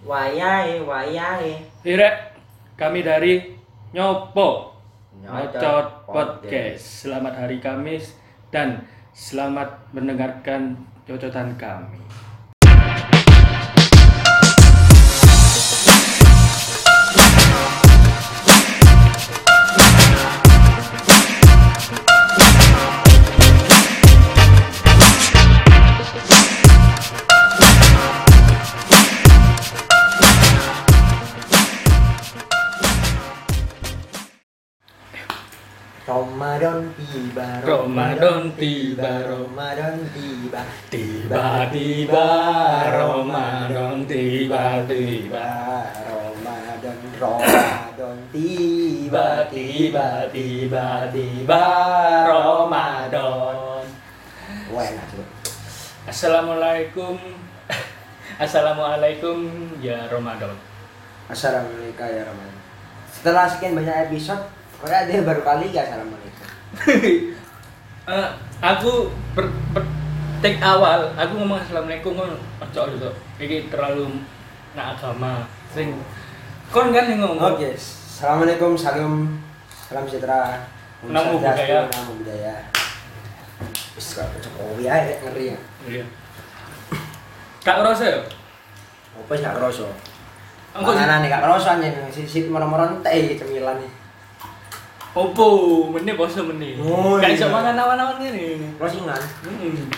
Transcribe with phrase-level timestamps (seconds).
[0.00, 1.60] Wayahe, wayahe.
[1.84, 2.32] Irek,
[2.80, 3.52] kami dari
[3.92, 4.72] Nyopo
[5.20, 7.04] Nyocot Nyocot Podcast.
[7.04, 8.16] Selamat hari Kamis
[8.48, 12.00] dan selamat mendengarkan cocotan kami.
[37.10, 42.28] Tiba, Ramadan tiba, Ramadan tiba, Tiba-tiba
[42.94, 45.48] Ramadan tiba-tiba
[46.06, 51.64] Ramadan, Ramadan tiba, Tiba-tiba tiba-tiba
[52.30, 53.84] Ramadan.
[54.70, 54.90] Wah.
[56.06, 57.18] Assalamualaikum.
[58.38, 59.38] Assalamualaikum
[59.82, 60.54] ya Ramadan.
[61.26, 62.58] Assalamualaikum ya Ramadan.
[63.10, 64.46] Setelah sekian banyak episode,
[64.80, 65.74] kayak dia baru kali?
[65.74, 66.29] Ya assalamualaikum.
[68.10, 69.06] Eh, aku
[69.38, 69.84] per, per
[70.42, 72.32] take awal aku ngomong assalamualaikum kan
[72.66, 74.18] ojo gitu ini terlalu
[74.74, 75.94] nak agama sing
[76.74, 79.38] kon kan yang ngomong Oke, assalamualaikum, salam,
[79.70, 80.58] salam sejahtera,
[81.06, 81.86] Namo Buddhaya.
[81.86, 82.54] Namo budaya.
[83.94, 85.58] Wis kok Jokowi ae ngeri ya.
[85.86, 86.04] iya
[87.60, 88.18] kak rasa ya
[89.14, 89.44] Apa sih?
[89.44, 89.88] Engko sih-
[90.72, 93.90] Panganan nih gak kerasa nih, sisi moro-moro teh cemilan nih.
[95.10, 95.46] Opo
[95.90, 97.38] meneh poso meneh Oh, gak iya.
[97.38, 99.90] iso mangan awan-awan ngene Closingan, hmm.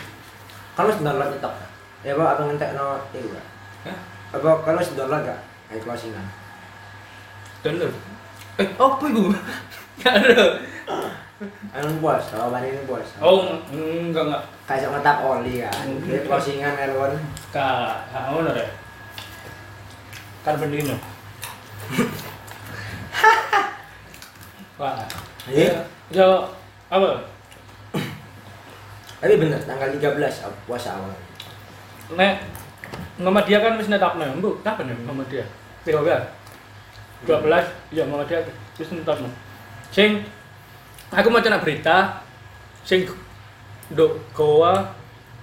[0.72, 1.54] kalau sudah download nyetok.
[2.02, 3.46] Ya apa apa ngentek no itu gak?
[3.86, 3.98] Hah?
[4.34, 5.40] Apa kalau sudah download gak?
[5.68, 6.26] Kayak closingan.
[7.62, 7.92] download
[8.60, 9.22] eh apa itu
[10.02, 10.44] gak ada
[11.74, 13.18] Anu bos, kalau bani ini bos.
[13.18, 15.58] oh enggak enggak Kayak sok ngetap oli.
[15.58, 15.98] Hmm.
[16.06, 17.12] Dia closingan elon.
[17.50, 18.68] gak ngono deh
[20.42, 20.98] kan bendino
[24.82, 24.98] Wah,
[26.10, 26.42] yo
[26.90, 27.22] apa?
[29.22, 30.02] Tapi bener, tanggal 13
[30.42, 31.14] awal- puasa awal.
[32.18, 32.42] Nek
[33.22, 34.58] Muhammadiyah kan wis netapno, Bu.
[34.66, 35.46] Kapan ya Muhammadiyah?
[35.86, 36.18] Piro ya?
[37.22, 37.46] 12,
[37.94, 38.42] ya Muhammadiyah
[38.74, 39.30] wis netapno.
[39.94, 40.26] Sing
[41.14, 42.18] aku mau cina berita
[42.82, 43.06] sing
[43.94, 44.82] nduk goa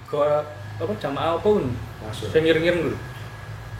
[0.04, 0.44] goa
[0.76, 1.64] apa jamaah apa pun
[2.04, 2.28] Masuk.
[2.28, 2.98] sing ngiring-ngiring lho.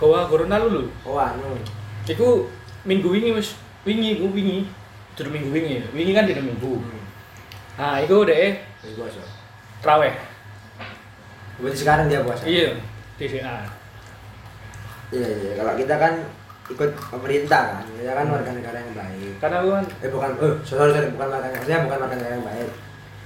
[0.00, 0.88] Goa corona lho.
[1.04, 1.60] Oh anu.
[2.08, 2.48] Iku
[2.88, 4.64] minggu wingi wis wingi iku wingi.
[5.20, 5.84] Durung minggu wingi.
[5.92, 6.80] Wingi kan dina minggu.
[6.80, 7.04] Hmm.
[7.76, 9.20] Nah, iku deh Ini puasa.
[9.84, 10.16] traweh.
[11.60, 12.48] Berarti sekarang dia puasa.
[12.48, 12.72] Iya,
[13.20, 13.68] TCA.
[15.12, 15.50] Iya, iya.
[15.60, 16.12] Kalau kita kan
[16.72, 19.32] ikut pemerintah kan, kita kan warga negara yang baik.
[19.36, 22.46] Karena aku kan Eh bukan, eh sorry, sorry, bukan warga negara, bukan warga negara yang
[22.48, 22.70] baik.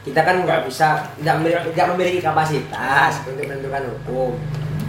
[0.02, 0.88] Kita kan nggak bisa,
[1.22, 4.34] tidak memiliki, tidak memiliki kapasitas untuk menentukan hukum.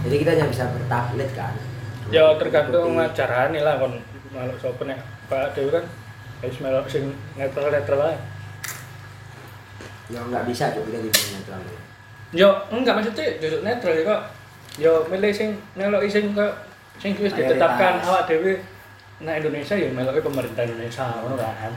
[0.02, 1.54] Jadi kita hanya bisa bertaklit kan.
[2.06, 3.98] ya tergantung ajarane lah kon
[4.30, 5.82] maluk sapa nek Pak Dewi kan
[6.38, 7.04] harus melok sing
[7.34, 8.16] netral-netral ae.
[10.06, 11.60] Ya nggak bisa juga kita dibilang netral.
[12.30, 14.20] Yo enggak maksudnya duduk netral ya kok.
[14.76, 16.52] Yo milih sing meloki sing kok
[16.96, 17.56] sing wis Mayoritas.
[17.56, 18.54] ditetapkan awak dhewe
[19.16, 21.72] nah Indonesia ya meloki pemerintah Indonesia ngono kan.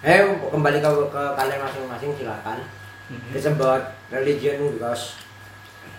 [0.00, 0.20] Eh
[0.50, 2.58] kembali ke, ke kalian masing-masing silakan.
[3.04, 3.36] Mhm.
[3.36, 5.20] It's about religion because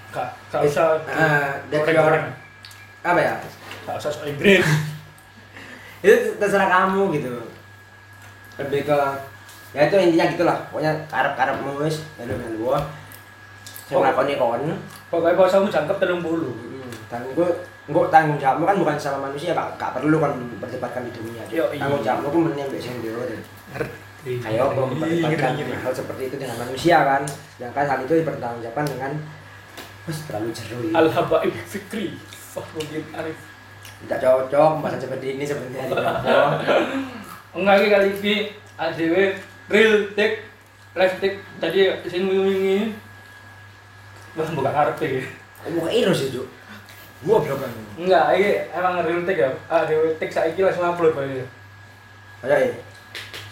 [0.09, 2.31] Gak gak usah Ah, that's goreng-goreng.
[3.03, 3.35] apa ya?
[3.83, 4.63] Gak usah Inggris.
[6.05, 7.33] itu terserah kamu gitu
[8.55, 8.97] lebih ke
[9.71, 12.79] ya itu intinya gitulah pokoknya karep karep wis melu melu gua
[13.85, 14.01] saya Oh.
[14.01, 14.63] ngelakoni kon
[15.13, 16.25] Pokoknya posomu jangkep 30.
[17.05, 17.47] dan gue
[17.85, 21.69] gue tanggung jawabmu kan bukan sama manusia gak, gak perlu kan memperdebatkan di dunia Yo,
[21.69, 23.37] tanggung jawabmu kan mending sing dhewe deh
[24.25, 25.77] memperdebatkan Ngeri, ngeri.
[25.77, 27.21] hal seperti itu dengan manusia kan
[27.53, 29.11] sedangkan hal itu dipertanggungjawabkan dengan
[30.05, 30.93] Wes terlalu jeru ini.
[30.93, 32.13] Al Habaib Fikri.
[32.29, 33.37] Fahrudin Arif.
[34.05, 35.85] tidak cocok bahasa seperti ini sebenarnya.
[37.55, 38.35] Enggak iki kali iki
[38.75, 39.15] ADW
[39.71, 40.43] real take
[40.91, 42.91] live take tadi sing wingi
[44.35, 45.23] Wah, buka karep iki.
[45.71, 46.43] Muka iro sih, Juk.
[47.23, 48.03] Gua berapa nih?
[48.03, 49.49] Enggak, iki emang real take ya.
[49.71, 51.39] ADW take saiki langsung upload bae.
[52.43, 52.75] Ayo ya.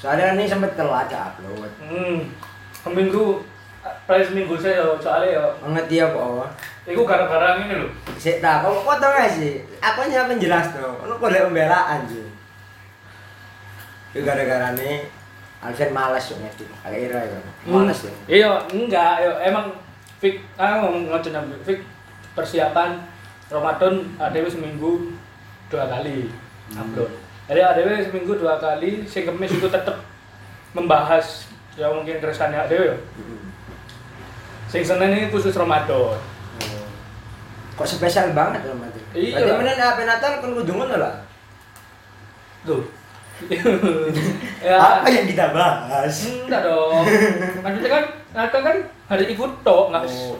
[0.03, 1.71] Soalnya kan ini sempet telat ya upload.
[1.79, 2.27] Hmm.
[2.83, 3.47] Seminggu
[4.03, 6.51] paling seminggu saya soalnya ya Ngerti ya kok.
[6.83, 7.91] Iku gara-gara ini loh.
[8.19, 9.63] Sik tak, kok kok tau gak sih?
[9.79, 10.99] Aku hanya penjelas tuh.
[11.07, 12.27] Ono kode pembelaan sih.
[14.13, 15.09] Gara-gara nih
[15.63, 16.69] Alvin males yo ngedit.
[16.85, 17.39] Agak ira ya.
[17.65, 18.13] Males ya.
[18.27, 19.73] Iya, enggak, yo emang
[20.19, 21.81] fik ah ngomong ngocen fik
[22.37, 22.99] persiapan
[23.47, 25.15] Ramadan ADW seminggu
[25.71, 26.29] dua kali
[26.75, 27.11] upload.
[27.47, 29.97] Jadi ADW seminggu dua kali, sing kemis itu tetep
[30.73, 32.97] membahas ya mungkin keresahannya ADW ya.
[32.97, 33.43] Hmm.
[34.69, 36.17] Sing Senin ini khusus Ramadan.
[37.73, 38.93] Kok spesial banget Mas?
[39.17, 39.57] Iya.
[39.57, 41.25] Berarti apa Natal kan kudu ngono lah.
[42.65, 42.85] Tuh.
[44.67, 44.75] ya.
[44.77, 46.13] Apa yang kita bahas?
[46.27, 47.03] Enggak dong.
[47.59, 48.03] Maksudnya kan
[48.33, 48.77] Natal kan
[49.07, 50.37] hari ikut tok, enggak Oh.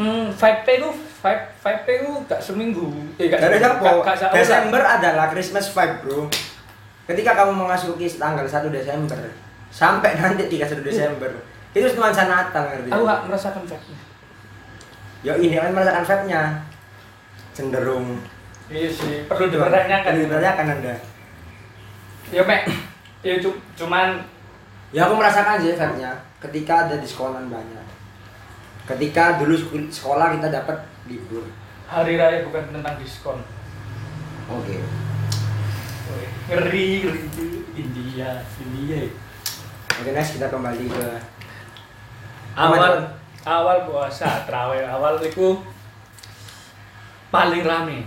[0.00, 0.88] Hmm, 5P itu
[1.20, 2.88] 5 5P itu gak seminggu.
[3.20, 3.84] Eh gak Dari seminggu, apa?
[3.84, 4.36] gak- gak sebulan.
[4.38, 6.20] Desember adalah Christmas vibe, Bro.
[7.04, 9.18] Ketika kamu memasuki tanggal 1 Desember
[9.68, 11.28] sampai nanti 31 Desember,
[11.70, 12.88] itu nuansa Natal ngerti?
[12.88, 13.98] Aku gak merasakan vibe-nya.
[15.20, 16.42] Ya ini kan merasakan vibe-nya.
[17.52, 18.24] Cenderung
[18.70, 20.06] Iya sih, perlu dipertanyakan.
[20.14, 20.94] Perlu dipertanyakan Anda.
[22.30, 22.62] Ya, Mek.
[23.20, 24.22] Ya cu- cuman
[24.90, 26.10] Ya aku merasakan sih vibe-nya
[26.42, 27.86] ketika ada diskonan banyak.
[28.90, 29.54] Ketika dulu
[29.86, 31.46] sekolah kita dapat libur.
[31.90, 33.38] hari raya bukan tentang diskon.
[34.46, 34.78] Oke.
[36.46, 37.22] Ngeri, ngeri.
[37.74, 38.30] India,
[38.62, 39.10] India.
[39.98, 41.06] Oke, next kita kembali ke
[42.54, 43.10] Awal
[43.42, 45.58] awal puasa, terawih awal itu
[47.30, 48.06] paling rame.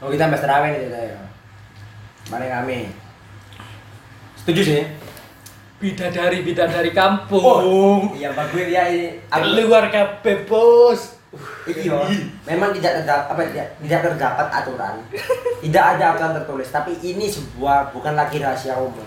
[0.00, 1.18] Oh, kita bahas terawih nih kita ya.
[2.28, 2.78] Paling rame.
[4.36, 4.82] Setuju sih.
[5.76, 8.12] Bidadari bidadari kampung.
[8.16, 9.20] Iya, Pak gue ya ini.
[9.28, 11.16] Aku Keluar kabeh, Bos.
[11.68, 12.00] Iya,
[12.48, 14.94] memang tidak terdapat apa tidak, tidak terdapat aturan.
[15.60, 19.04] Tidak ada aturan tertulis, tapi ini sebuah bukan lagi rahasia umum.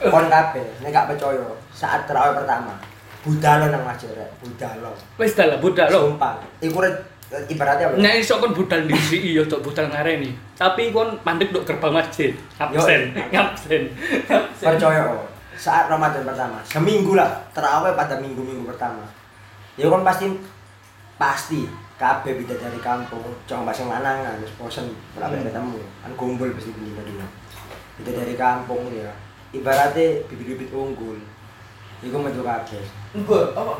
[0.00, 1.42] Kon kabeh, nek gak percaya
[1.74, 2.78] saat terawih pertama.
[3.22, 4.10] Budalo nang masjid,
[4.40, 4.96] budalo.
[5.20, 6.00] Wis dah lah budal lo.
[6.10, 6.42] Sumpah.
[6.58, 6.80] Iku
[7.48, 7.94] ibaratnya apa?
[7.96, 10.30] Nek iso kon budal di sini ya tok budal ngareni.
[10.56, 12.30] Tapi kon mandek dok gerbang masjid.
[12.60, 13.82] Absen, absen.
[14.28, 14.62] Absen.
[14.76, 15.28] Percaya kok.
[15.56, 19.04] Saat Ramadan pertama, seminggu lah, terawih pada minggu-minggu pertama.
[19.78, 20.26] Ya kan pasti
[21.14, 21.60] pasti
[22.00, 25.46] kabeh beda dari kampung, coba bahasa manangan, wis bosen ora Hmm.
[25.46, 25.78] ketemu.
[26.02, 27.22] Kan kumpul pasti beli dulu.
[28.02, 29.12] Beda dari kampung ya.
[29.54, 31.20] Ibaratnya bibit-bibit unggul.
[32.02, 32.82] Iku metu kabeh.
[33.14, 33.74] Mbak, apa?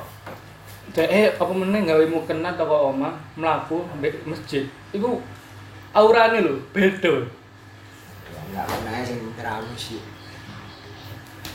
[0.92, 4.68] Dek, eh, apa meneh gawe mukena toko omah, mlaku ambek masjid.
[4.92, 5.24] Iku
[5.96, 7.24] aurane lho, beda.
[8.52, 10.00] Enggak pernah sing terawih sih.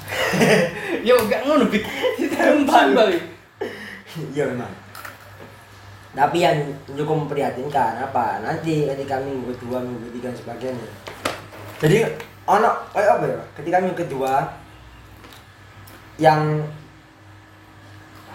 [1.07, 1.86] Ya enggak ngono, Bit.
[2.18, 3.24] Ditembak balik.
[4.34, 4.74] Iya memang.
[6.18, 6.57] Tapi yang
[6.89, 8.42] cukup memprihatinkan apa?
[8.42, 10.89] Nanti ketika minggu kedua, minggu ketiga sebagainya.
[11.78, 12.10] Jadi
[12.50, 13.42] ono kayak apa ya?
[13.54, 14.50] Ketika minggu kedua
[16.18, 16.66] yang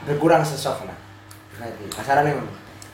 [0.07, 0.97] berkurang sesoft lah.
[1.59, 2.49] Nanti kasaran memang.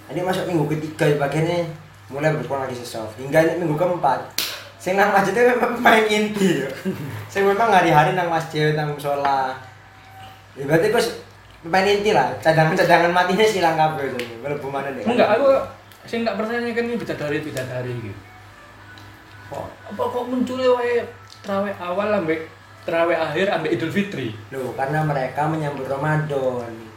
[0.08, 1.69] Ini masuk minggu ketiga sebagainya
[2.08, 3.16] mulai berkurang lagi sesoft.
[3.20, 4.49] Hingga ini minggu keempat.
[4.78, 6.64] Sing nang masjid itu memang main inti.
[6.64, 6.70] yo.
[7.32, 9.52] Sing memang hari-hari nang masjid, nang musola.
[10.55, 11.02] Ya, berarti kok
[11.66, 12.31] main inti lah.
[12.38, 14.19] Cadangan-cadangan matinya silang kabeh itu.
[14.40, 15.02] Mlebu mana deh.
[15.02, 15.50] Enggak, aku
[16.08, 18.20] sing tak pertanyaan kan ini bidadari bidadari gitu.
[19.52, 21.05] Kok apa kok munculnya wae
[21.44, 22.49] terawih awal ambek
[22.88, 24.32] terawih akhir ambek Idul Fitri?
[24.55, 26.88] Loh, karena mereka menyambut Ramadan.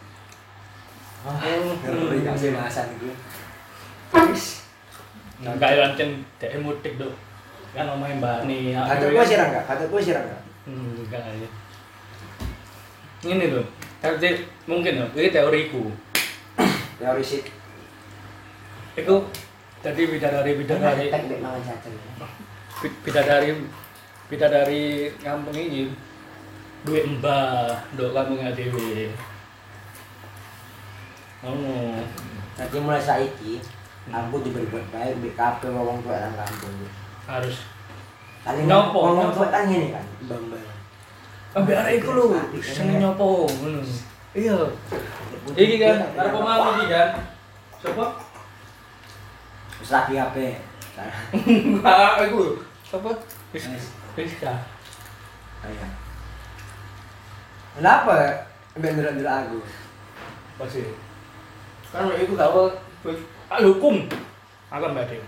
[1.21, 2.27] Oh, ngeri hmm.
[2.33, 3.13] kasih bahasan itu.
[5.41, 7.13] Nah, kayak lancen dek mudik dok.
[7.77, 8.73] Kan Mbak nih.
[8.73, 9.65] Kata gue sirang enggak?
[9.69, 10.43] Kata gue sirang enggak?
[10.65, 11.49] Hmm, enggak ya.
[13.21, 13.65] Ini loh,
[14.01, 15.93] tapi mungkin loh, ini teoriku.
[16.97, 17.45] Teori sih.
[18.97, 19.29] Iku
[19.81, 21.05] jadi bidadari bidadari
[23.01, 23.49] bidadari
[24.29, 24.85] bidadari
[25.21, 25.89] kampung ini
[26.85, 29.09] duit mbah dok kampung dewe
[31.41, 31.97] oh
[32.57, 33.57] Nanti mulai saiki
[34.07, 36.89] aku diberi baik di kafe ngomong tuh orang kampung.
[37.25, 37.57] harus
[38.41, 39.37] Kali Nyopo, ngomong nyopo.
[39.37, 40.65] tuh kan gini kan, bambang.
[41.51, 42.25] ambil arek iku lho
[42.59, 43.83] sing nyopo ngono
[44.31, 44.55] iya
[45.53, 47.09] iki kan arep omah iki kan
[47.77, 48.05] sapa
[49.75, 50.39] Terus lagi apa?
[51.33, 53.09] enggak iku sapa
[53.51, 53.85] wis Wis.
[54.15, 54.53] wis ka
[55.61, 55.85] Ayo.
[57.77, 58.17] Kenapa?
[58.73, 59.59] Ambil dulu aku.
[60.57, 60.81] pasti
[61.91, 62.61] kan iku gak apa
[63.51, 64.07] Pak hukum
[64.71, 65.27] aku mbak Dewi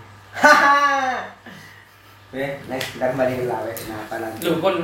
[2.66, 3.70] next kita kembali ke lawe.
[3.70, 4.42] Nah, apa lagi?
[4.42, 4.76] Lho kon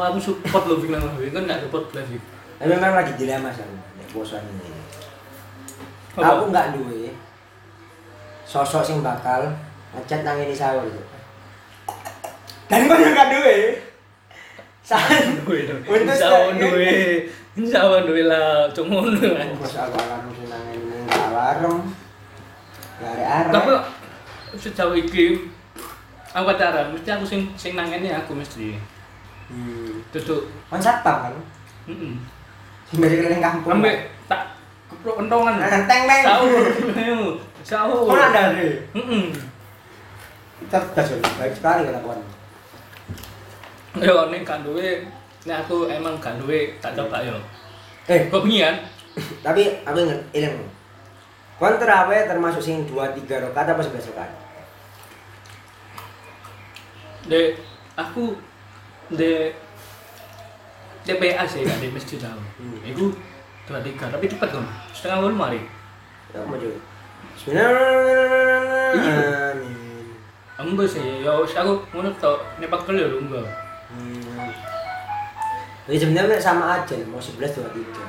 [0.00, 2.16] aku support lo bilang Lawi, kan enggak support Lawi.
[2.56, 4.72] Tapi memang lagi dilema sih, nek bosan ini.
[6.16, 6.40] Apa?
[6.40, 7.12] Aku nggak duwe
[8.48, 9.52] sosok sing bakal
[9.92, 11.04] ngechat nang ini sahur gitu.
[12.72, 13.84] Dan kau duwe.
[14.80, 15.04] San.
[15.44, 15.84] Duwe dong.
[15.84, 17.28] Untuk saya- duwe.
[17.60, 19.52] Insya Allah duwe lah, cuma ngono kan.
[19.52, 21.04] Terus aku alarm sing nang ini
[21.56, 21.88] alarm.
[22.98, 23.52] Gak ada arek.
[23.54, 23.70] Tapi
[24.58, 25.48] sejauh iki
[26.34, 28.76] aku pacaran, mesti aku sing sing nangene aku mesti.
[29.48, 30.04] Hmm.
[30.12, 30.50] Duduk.
[30.68, 31.34] Kon satpam kan?
[31.88, 32.14] Heeh.
[32.90, 33.80] Sing keliling kampung.
[33.80, 34.56] Ambek tak
[34.92, 35.56] keprok kentongan.
[35.56, 36.24] Nah, teng teng.
[36.24, 36.64] Sahur.
[37.64, 38.12] Sahur.
[38.12, 38.74] Ada deh.
[38.92, 39.24] Heeh.
[40.68, 42.20] Cerdas baik sekali kata kawan.
[43.98, 45.06] Yo nek gak duwe,
[45.48, 47.38] nek aku emang gak duwe tak coba yo.
[48.08, 48.76] Eh, Kok bengi kan?
[49.46, 50.56] tapi aku inget ilang.
[51.58, 54.30] Kon terawih termasuk sing 2 3 rakaat apa 11 rakaat?
[57.28, 57.60] Dek,
[57.98, 58.38] aku
[59.10, 59.52] de
[61.08, 62.44] TPA sih kan di masjid aku.
[62.60, 62.78] Hmm.
[62.84, 63.16] Iku
[63.64, 64.64] dua tiga, tapi cepet kan.
[64.92, 65.60] Setengah wolu mari.
[66.36, 66.56] Ya mau.
[66.56, 69.00] Bismillahirrahmanirrahim.
[69.00, 69.52] Iya.
[69.52, 70.06] Amin.
[70.58, 73.48] Enggak sih, ya wis aku ngono tok nepak kel ya enggak.
[73.88, 74.52] Hmm.
[75.88, 78.04] Jadi sebenarnya sama aja, mau 11 dua tiga.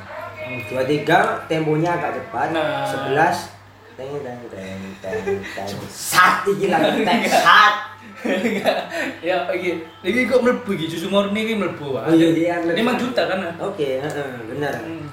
[0.70, 2.48] Dua tiga temponya agak cepat.
[2.50, 2.86] Nah.
[2.90, 3.54] Sebelas
[3.94, 7.74] teng teng teng teng teng sat iki lagi teng sat.
[9.24, 9.80] Ya iki.
[10.04, 11.96] Iki kok mlebu iki susu murni iki mlebu.
[11.96, 12.56] Oh iya iya.
[12.60, 13.40] 5 juta kan.
[13.64, 14.76] Oke, heeh, benar.
[14.76, 15.08] Hmm.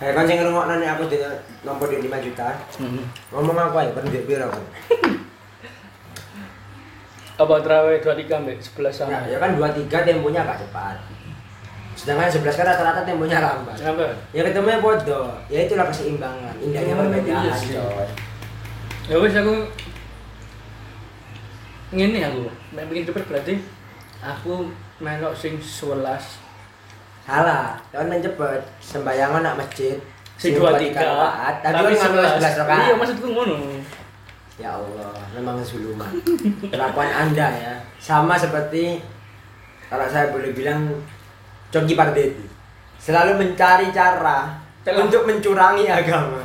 [0.00, 1.20] Eh kan sing ngrungokno nek aku di
[1.64, 2.48] nomor di 5 juta.
[2.80, 3.04] Hmm.
[3.32, 4.64] Ngomong aku aja, ben piro kan.
[7.36, 9.12] Apa terawih 23 mbek 11 sama.
[9.28, 10.96] Ya, ya kan 23 temponya agak cepat.
[12.06, 13.74] Sedangkan 11 kan rata-rata temponya lambat.
[13.74, 14.06] Kenapa?
[14.30, 15.26] Ya ketemunya bodoh.
[15.50, 16.54] Ya itulah keseimbangan.
[16.62, 17.74] Indahnya Oh, perbedaan, iya sih.
[17.74, 18.06] coy.
[19.10, 19.54] Ya wis aku
[21.90, 22.46] ngene aku.
[22.78, 23.54] Nek bikin cepet berarti
[24.22, 24.70] aku
[25.02, 26.46] melok sing 11
[27.26, 28.62] Salah, kan main cepet.
[28.78, 29.98] Sembayangan nak masjid.
[30.38, 32.86] sing sing 23 rakaat, Tapi kan ngambil 11 rakaat.
[32.86, 33.56] Iya, maksudku ngono.
[34.62, 36.06] Ya Allah, memang zuluman.
[36.70, 39.02] Kelakuan Anda ya, sama seperti
[39.90, 40.86] kalau saya boleh bilang
[41.70, 42.46] Coki Pardede.
[42.96, 45.02] Selalu mencari cara Telah.
[45.06, 46.42] untuk mencurangi agama.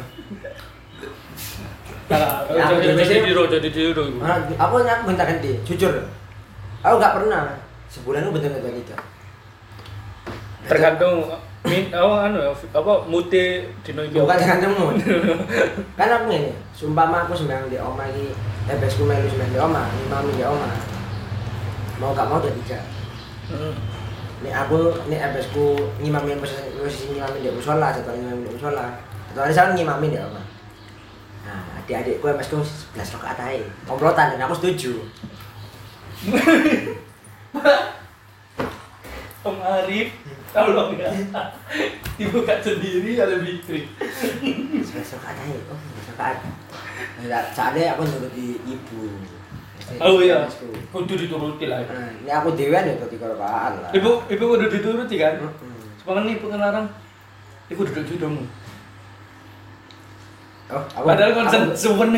[2.11, 4.19] Nah, aku jadi tiru, jadi tiru.
[4.19, 5.95] Nah, aku nyak bentar ganti, jujur.
[6.83, 7.55] Aku nggak pernah
[7.87, 8.97] sebulan itu bener bener tiga.
[10.67, 11.29] Tergantung
[11.61, 14.17] min oh anu ya, apa mute dino iki.
[14.19, 14.97] Bukan tergantung mood.
[15.99, 18.33] kan aku ini, sumpah aku sembahyang di oma ini,
[18.67, 20.69] eh besku melu sembahyang di oma, imami di oma.
[22.01, 22.79] Mau gak mau udah tiga.
[23.53, 24.00] Hmm.
[24.41, 28.89] Ini aku, ini ebesku ngimamin posisi ngimamin di musola, satu hari ngimamin di musola,
[29.29, 30.41] satu hari saya ngimamin di oma.
[31.45, 32.57] Nah, adik-adikku ebesku
[32.97, 34.97] 11 rakaat aja, komplotan dan aku setuju.
[39.45, 40.09] Om Arif,
[40.49, 41.09] tolong ya.
[42.17, 43.93] Dibuka sendiri kalau bitri.
[43.93, 44.89] 11
[45.21, 46.41] rakaat aja, oh 11 rakaat.
[47.29, 49.05] Nah, Soalnya aku nuruti ibu.
[49.99, 50.47] Oh iya,
[50.93, 51.83] kudu dituruti lah.
[51.83, 53.91] Nah, ini aku dewan ya tiga rakaat lah.
[53.91, 55.41] Ibu, ibu kudu dituruti kan?
[55.41, 55.99] Mm-mm.
[55.99, 56.87] Sepangan ibu ngelarang.
[57.67, 58.43] Ibu duduk judomu.
[60.71, 62.15] Oh, aku, Padahal konsen aku belum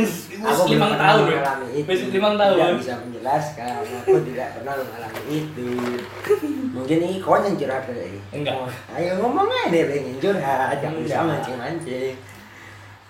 [0.70, 1.42] limang tahun ya.
[1.90, 2.58] Wis limang tahun.
[2.62, 3.82] Tidak bisa menjelaskan.
[4.06, 5.70] Aku tidak pernah mengalami itu.
[6.70, 8.22] Mungkin ini kau yang curhat ini.
[8.30, 8.70] Enggak.
[8.94, 10.78] Ayo ngomong aja deh, pengen curhat.
[10.78, 12.14] Jangan bisa mancing-mancing.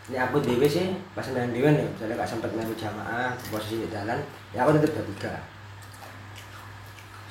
[0.03, 3.87] Ini aku dewe sih, pas main dewe nih, misalnya gak sempet main jamaah, posisi di
[3.87, 4.19] jalan,
[4.53, 5.33] ya aku tetep dua tiga.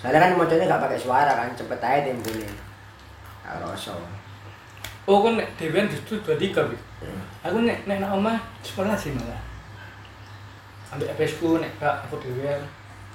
[0.02, 2.50] Soalnya kan moconya gak pakai suara kan, cepet aja temponya.
[3.47, 4.02] Gak rosok.
[5.07, 6.76] Oh kan nek dewean justru 23 Bi.
[7.02, 7.23] Hmm.
[7.47, 9.38] Aku nek nek nak omah sekolah sih malah.
[10.91, 12.62] Ambil FS ku nek gak aku dewean.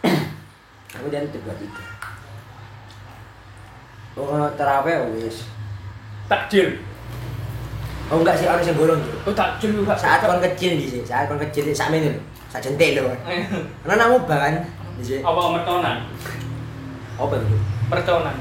[0.98, 1.84] Aku jadi tiga tiga.
[4.18, 5.46] Oh, terawih wis.
[6.26, 6.80] Takjil.
[8.08, 9.16] Oh enggak sih, orang yang gorong tuh.
[9.28, 9.92] Oh takjil juga.
[10.00, 12.22] Saat kon kecil di sini, saat kon kecil sak menit lho.
[12.48, 13.12] Sak jentik lho.
[13.84, 14.64] Karena namu kan
[14.96, 15.20] di sini.
[15.20, 15.98] apa mertonan?
[17.20, 17.48] Apa itu?
[17.92, 18.36] Pertonan.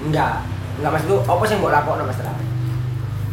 [0.00, 0.40] Enggak.
[0.80, 2.48] Enggak maksudku apa sih mbok lakokno Mas terawih?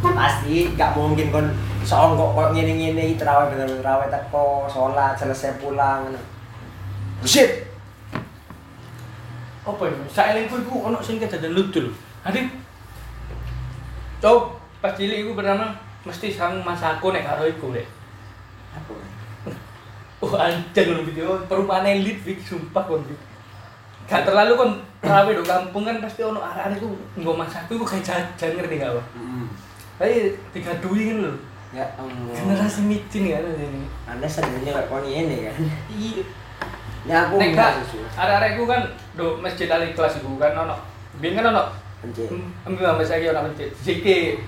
[0.04, 1.46] Pasti enggak mungkin kon
[1.80, 6.20] soong kok kok ngene-ngene iki terawih bener-bener terawih teko salat selesai pulang ngono.
[7.24, 7.72] Bullshit.
[9.64, 10.04] Apa itu?
[10.12, 11.92] Saelengku iku ono sing kejadian lucu lho.
[12.28, 12.52] Adik.
[14.20, 15.76] Cok, pas cilik iku pertama
[16.08, 17.86] mesti sang mas aku nek karo iku rek.
[18.72, 18.92] Apa?
[20.20, 23.20] Oh anjir ngono video perumahan elit Vic sumpah kon Vic.
[24.08, 26.88] Gak terlalu kon rawe do kampung kan pasti ono arek-arek iku
[27.20, 29.06] nggo mas aku iku kayak jajan ngerti gak, Pak?
[29.16, 29.46] Heeh.
[29.96, 30.16] Tapi
[30.56, 31.32] digaduhi kan lho.
[31.70, 32.34] Ya Allah.
[32.34, 33.86] Generasi micin kan ini.
[34.08, 35.54] Anda sebenarnya kayak kon ini kan.
[35.88, 36.22] Iya.
[37.08, 38.02] Ya aku Nek gak susu.
[38.12, 38.82] arek-arekku kan
[39.16, 40.76] do masjid ali kelas iku kan ono.
[41.22, 41.64] Biyen kan ono
[42.00, 42.32] Anjir.
[42.64, 43.70] Ambil sampai saya ono masjid.
[43.76, 44.40] Siki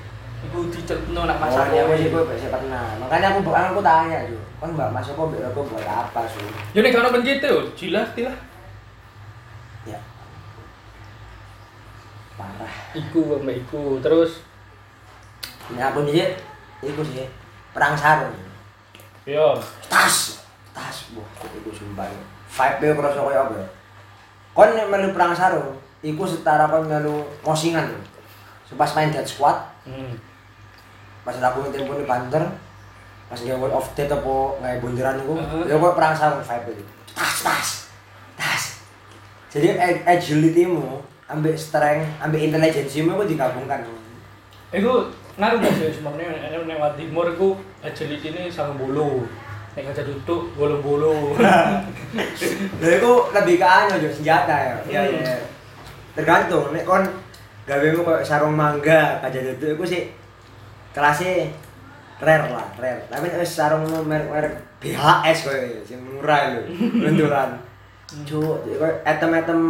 [0.42, 1.70] iku dicelupno nak masak.
[1.70, 2.84] Masalahnya aku sih gue bisa pernah.
[2.98, 4.42] Makanya aku aku tanya tuh.
[4.62, 6.42] Kan Mbak Mas kok mbak aku buat apa sih?
[6.74, 8.36] Yo nek ono pencit yo jelas tilah.
[9.86, 9.98] Ya.
[12.38, 12.74] Parah.
[12.94, 14.42] Iku mbak iku terus
[15.72, 16.36] Ini aku nih,
[16.82, 17.24] itu sih
[17.72, 18.34] perang sarung.
[19.22, 19.56] yo
[19.86, 20.42] Tas,
[20.74, 22.10] tas, wah, itu sumpah.
[22.50, 23.68] Vibe nya kerasa kayak apa ya?
[24.52, 28.02] Kon nek melu perang sarung, iku setara kon melu mosingan tuh.
[28.68, 29.56] So, pas main dead squad,
[29.86, 30.12] hmm.
[31.22, 32.42] Pas aku tempo di banter,
[33.26, 36.84] pas dia world of death apa nggak bunderan itu, ya kok perang sarung vibe itu.
[37.12, 37.68] Tas, tas,
[38.34, 38.64] tas.
[39.48, 43.84] Jadi ag- agility mu, ambil strength, ambil intelligence mu itu digabungkan.
[44.70, 47.48] Iku ngaruh nggak sih sebenarnya nek Jawa Timur iku
[47.80, 49.28] agility ini sangat bulu.
[49.72, 51.36] Nek aja duduk bolu-bolu.
[51.36, 51.80] Lha
[52.98, 54.74] iku lebih ke anu yo senjata ya.
[54.84, 55.16] Iya Hmm.
[55.18, 55.36] iya.
[56.12, 57.04] Tergantung nek kon
[57.62, 60.02] gawemu koyo sarung mangga aja duduk iku sih
[60.92, 61.48] kelasnya
[62.22, 63.02] rare lah, rare.
[63.10, 66.62] Tapi wis sarung merek-merek BHS koyo sing murah lho,
[67.02, 67.58] benturan.
[68.28, 69.60] Cuk, jadi koyo item-item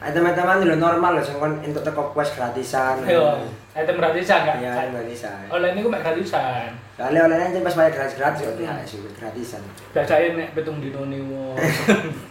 [0.00, 3.00] item-item anu lho normal lho sing kon entuk teko quest gratisan.
[3.08, 3.40] Ayo,
[3.72, 4.56] item gratisan kan?
[4.60, 5.48] Iya, gratisan.
[5.48, 6.74] Online ini mek gratisan.
[7.00, 9.62] Kali oleh aja pas bayar gratis gratis kok BHS itu gratisan.
[9.96, 11.22] Biasain nek pitung dino nih.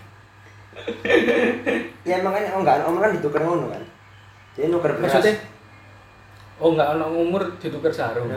[2.07, 3.83] Ya emang kan oh enggak, omong kan ditukar ngono kan.
[4.55, 5.12] Jadi nuker beras.
[5.12, 5.36] Maksudnya?
[6.59, 8.27] Oh enggak ono umur ditukar sarung.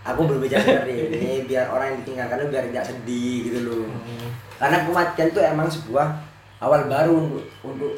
[0.00, 3.86] Aku berbicara seperti ini biar orang yang ditinggalkan biar tidak sedih gitu loh.
[3.86, 4.32] Hmm.
[4.58, 6.06] Karena kematian itu emang sebuah
[6.58, 7.92] awal baru untuk untuk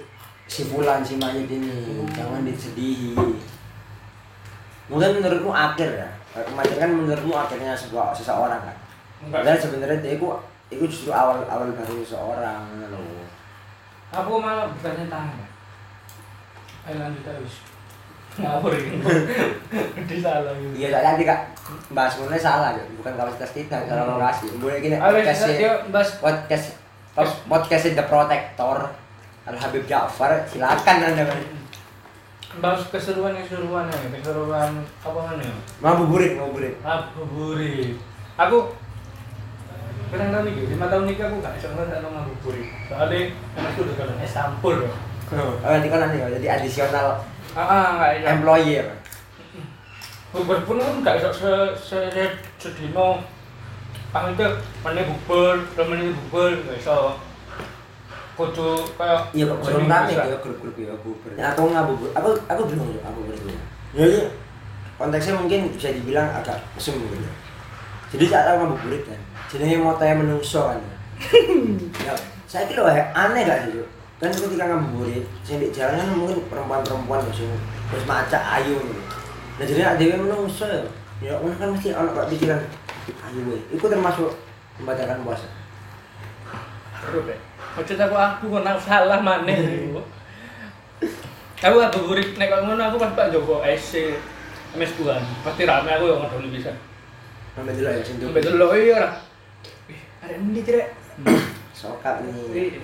[0.44, 2.04] si Fulan si mayat ini.
[2.12, 3.16] Jangan disedihi.
[4.90, 6.08] Mungkin menurutmu akhir ya.
[6.44, 8.76] Kematian kan menurutmu akhirnya sebuah seseorang kan.
[9.22, 9.46] Enggak.
[9.46, 10.26] Padahal sebenarnya dia itu
[10.68, 13.24] itu justru awal awal baru seseorang gitu loh.
[14.12, 15.41] Aku malah bertanya tanya.
[16.82, 17.54] Ayo lanjut terus.
[18.42, 18.96] Ngawur ini.
[20.24, 20.82] Salah ini.
[20.82, 21.40] Iya, soalnya nanti kak
[21.94, 22.86] bahas mulai salah, Jok.
[23.00, 24.50] bukan kapasitas kita, salah lokasi.
[24.58, 26.80] Boleh gini, bahas podcast,
[27.46, 28.78] podcastnya The Protector,
[29.46, 31.24] Al Habib Ja'far, silakan anda.
[32.60, 34.70] bahas keseruan keseruan ya, keseruan
[35.00, 35.44] apa mana?
[35.80, 36.76] Mau buburit, mau buburit.
[36.84, 37.96] Ngabuburit.
[38.36, 38.58] Aku
[40.12, 44.20] Kadang tahun ini, lima tahun ini aku gak bisa no ngabuburit Soalnya anak udah kadang
[44.20, 44.92] es campur ya
[45.32, 47.60] Oh, nanti kan nanti, jadi additional Ah,
[48.00, 48.86] ah, bisa employer.
[50.32, 52.24] Bubur pun kan gak bisa se se se
[52.56, 53.20] sedino
[54.12, 54.44] Pang itu
[54.80, 56.96] mana bubur, temen bubur, gak bisa
[58.32, 61.30] Kudu kayak Iya, kok belum rame ya grup-grup ya bubur.
[61.36, 63.60] Ya, aku nggak bubur, aku aku belum Jok, aku belum.
[63.92, 64.18] Jadi
[64.96, 67.28] konteksnya mungkin bisa dibilang agak mesum gitu.
[68.16, 69.20] Jadi saat aku ngabuburit kan,
[69.52, 70.80] jenenge motonya menungso kan.
[72.04, 72.12] ya,
[72.50, 73.84] saya kira aneh gak sih?
[74.22, 77.50] Kan ketika ngabuburit, sing di jalan kan mungkin perempuan-perempuan sing
[77.90, 78.78] terus maca ayu.
[79.58, 80.62] Nah, jadi ada yang menungso
[81.18, 81.34] ya.
[81.42, 82.62] Orang kan mesti anak kok pikiran
[83.10, 83.58] ayu we.
[83.74, 84.30] Itu termasuk
[84.78, 85.50] membacakan puasa.
[87.02, 87.34] Ya
[87.74, 89.58] Maksud aku aku kok salah maneh
[89.90, 89.98] iku.
[91.66, 94.14] Aku ngabuburit nek kok ngono aku pas Pak Joko SC
[94.78, 95.18] MS Tuhan.
[95.42, 96.70] Pasti rame aku yang ngodoni bisa.
[97.58, 99.10] Sampai dulu ya, sing Sampai dulu iya ora.
[99.90, 100.94] Ih, ada endi cerek?
[101.74, 102.78] Sokap nih.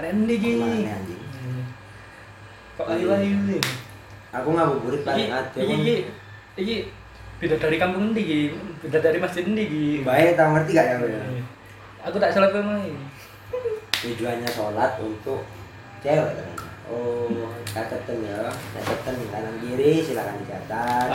[0.00, 0.08] Ke
[0.56, 1.20] mana, anjing?
[1.20, 1.62] Hmm.
[2.80, 3.60] Kok ayu-ayu nih?
[4.32, 5.58] Aku ngabuburit Iki, paling ade.
[5.60, 5.96] iki, iki,
[6.56, 6.76] iki
[7.36, 8.40] beda dari kampung endi iki?
[8.80, 9.84] Beda dari masjid endi iki?
[10.00, 10.94] Baik, tau ngerti gak ya?
[10.96, 11.20] Bro?
[12.08, 12.96] Aku tak salah pemain.
[14.00, 15.44] Tujuannya sholat untuk
[16.00, 16.48] cewek kan?
[16.90, 21.06] Oh, catatan ya, catatan kanan kiri silakan dicatat.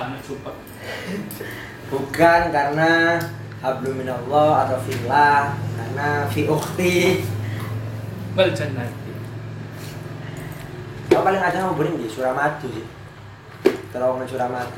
[1.89, 3.17] Bukan karena
[3.59, 7.25] hablum minallah atau fillah, karena fi ukhti.
[8.35, 9.11] Bal jannati.
[11.07, 12.83] Aku paling ada ngabuburit di Suramadu sih.
[13.95, 14.77] Terowongan Suramadu.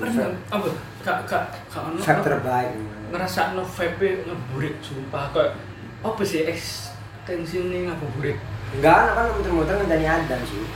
[0.53, 0.67] Apa?
[1.01, 2.71] Kak, kak, kak ono Vibe terbaik.
[3.07, 5.55] ngerasa no vape ngeburit sumpah kayak
[6.03, 8.35] apa sih ekstensi ini ngabuburit
[8.75, 10.67] Enggak, anak kan muter-muter ngenteni adan sih.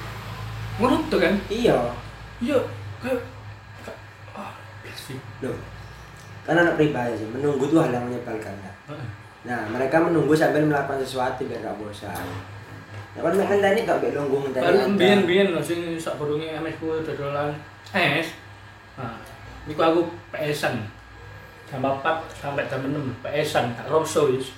[0.79, 1.75] ngono tuh kan Iya.
[2.39, 2.55] iya
[3.03, 3.19] kayak
[4.31, 5.59] ah basic Loh.
[6.47, 8.75] Kan anak pribadi sih, menunggu tuh hal yang menyebalkan kan.
[9.43, 12.15] Nah, mereka menunggu sambil melakukan sesuatu biar gak bosan.
[13.11, 16.95] Ya kan ini gak belonggung dari Baru biyen biyen lho sing sak burunge MS ku
[17.03, 17.51] dodolan
[17.91, 18.31] es.
[18.95, 19.19] Nah,
[19.67, 20.79] niku aku PS-an.
[21.67, 24.55] Jam 4 sampai jam 6 PS-an tak roso wis.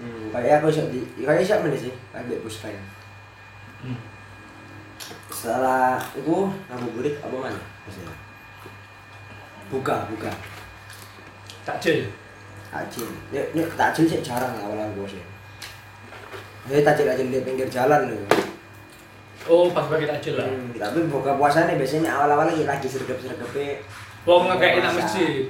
[0.00, 2.82] Hmm, kayak aku bisa di, kayak siapa nih sih, bebus kayak.
[3.84, 4.00] Hmm.
[5.30, 7.60] Setelah itu ngabuburit apa mana?
[7.84, 8.16] Maksudnya?
[9.70, 10.32] Buka, buka.
[11.62, 12.10] Takjil.
[12.74, 13.06] Takjil.
[13.30, 15.22] Ya, ya takjil sih jarang awal-awal gue sih.
[16.66, 18.20] Jadi takjil takjil di pinggir jalan loh.
[19.48, 20.44] Oh, pas bagi takjil lah.
[20.44, 23.80] Hmm, tapi buka puasa nih biasanya awal-awal lagi lagi sergap-sergapnya.
[24.22, 25.48] Wong ngekek nak masjid.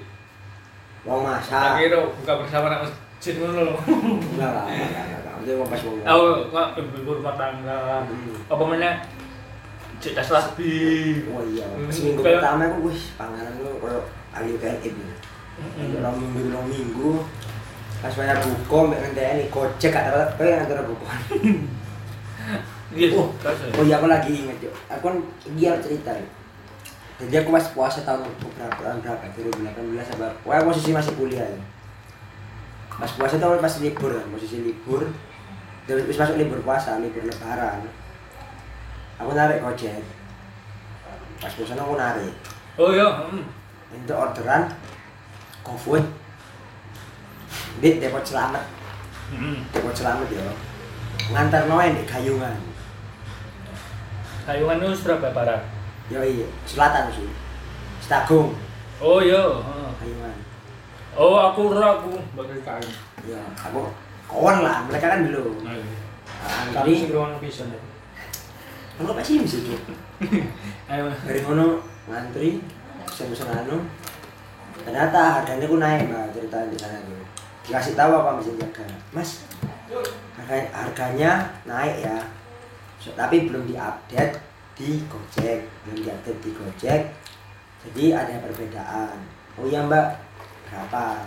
[1.03, 1.71] Wong Tak masak.
[1.81, 3.75] kira buka bersama nak masjid ngono lho.
[4.31, 5.35] Enggak lah, enggak lah.
[5.41, 5.97] Itu mau pas wong.
[6.01, 7.81] Aku nggak ibu rumah tangga.
[8.07, 8.37] Hmm.
[8.47, 8.91] Apa mana?
[9.99, 10.73] Cek tas rapi.
[11.29, 15.03] Oh iya, Hmm, seminggu kayak- pertama aku wih panganan lu kalau ahli UTM gitu.
[15.99, 17.11] Orang minggu dua minggu
[18.01, 21.05] pas banyak buku, mbak ngenteni gojek kata kayak antara buku.
[22.91, 23.15] Iya.
[23.15, 23.31] Oh.
[23.79, 24.75] Oh iya aku lagi inget yuk.
[24.91, 25.17] Aku kan
[25.55, 26.27] giat cerita ya.
[27.23, 28.27] Jadi aku pas puasa tahun
[28.59, 29.31] berapa tahun berapa?
[29.31, 30.27] 2018 apa?
[30.43, 31.61] Wah posisi masih kuliah ya.
[32.91, 35.07] Pas puasa tuh pas libur kan, posisi libur.
[35.87, 37.87] Terus masuk libur puasa, libur lebaran.
[39.21, 40.01] aku narik gojek
[41.41, 42.33] pas bosan aku narik
[42.81, 43.45] Oh iya, hmm.
[43.93, 44.73] untuk orderan
[45.61, 46.01] GoFood
[47.79, 48.65] di depot selamat
[49.31, 49.63] Hmm.
[49.71, 50.43] depot selamat ya
[51.31, 52.59] ngantar noen di Gayungan
[54.43, 55.63] Kayungan itu Surabaya Barat.
[56.11, 57.31] yo iya selatan sih
[58.03, 58.51] Stagung
[58.99, 59.89] Oh iya, heeh.
[60.03, 60.35] Gayungan
[61.15, 62.59] Oh, aku ora aku bakal
[63.23, 63.87] ya aku
[64.27, 65.95] kawan lah mereka kan belum Nah, iya.
[66.41, 67.69] Nah, Kami jadi ruang pisan.
[67.69, 67.81] ya.
[68.97, 69.77] Enggak pasti bisa tuh.
[70.89, 71.09] Ayo.
[71.21, 72.65] Dari ngono ngantri,
[73.05, 73.85] pesen-pesen anu.
[74.81, 77.21] Ternyata harganya ku naik mbak cerita di sana tuh.
[77.67, 79.45] Dikasih tahu apa mesin jaga, Mas.
[80.39, 81.33] Harganya, harganya
[81.67, 82.19] naik ya.
[83.01, 84.37] So, tapi belum diupdate
[84.77, 87.03] di Gojek, belum diupdate di Gojek.
[87.81, 89.17] Jadi ada perbedaan.
[89.57, 90.21] Oh iya mbak,
[90.69, 91.25] berapa?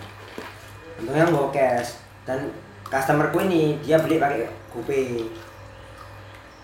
[1.01, 2.53] Untungnya nggak cash dan
[2.87, 5.25] customerku ini dia beli pakai GoPay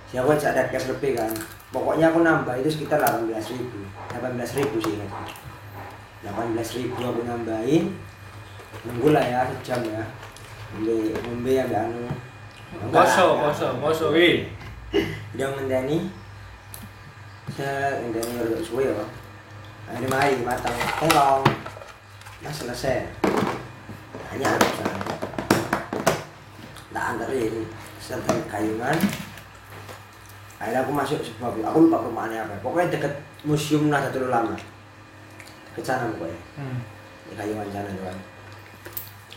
[0.10, 1.30] ya aku ada cash lebih kan
[1.70, 5.10] pokoknya aku nambah itu sekitar 18 ribu 18 ribu sih kan
[6.26, 7.94] 18 ribu aku nambahin
[8.86, 10.04] nunggu lah ya sejam ya.
[10.74, 12.06] Ngombe ngombe yang anu.
[12.70, 14.46] Enggak Poso, lah, poso, poso wi.
[15.38, 16.10] dia ngenteni
[17.54, 19.06] saya ngenteni udah suwe ya.
[19.90, 20.78] Akhirnya mari matang.
[21.02, 21.42] Tolong.
[22.46, 23.10] Nah selesai.
[24.30, 25.10] Hanya sana
[26.90, 27.66] tak anterin
[28.02, 28.98] serta kayungan
[30.60, 32.56] akhirnya aku masuk sebuah aku lupa perumahannya apa.
[32.60, 33.14] Pokoknya deket
[33.48, 34.54] museum Nahdlatul Ulama.
[35.72, 36.40] Deket sana pokoknya.
[36.60, 36.80] Hmm.
[37.30, 38.10] di kayungan sana tuh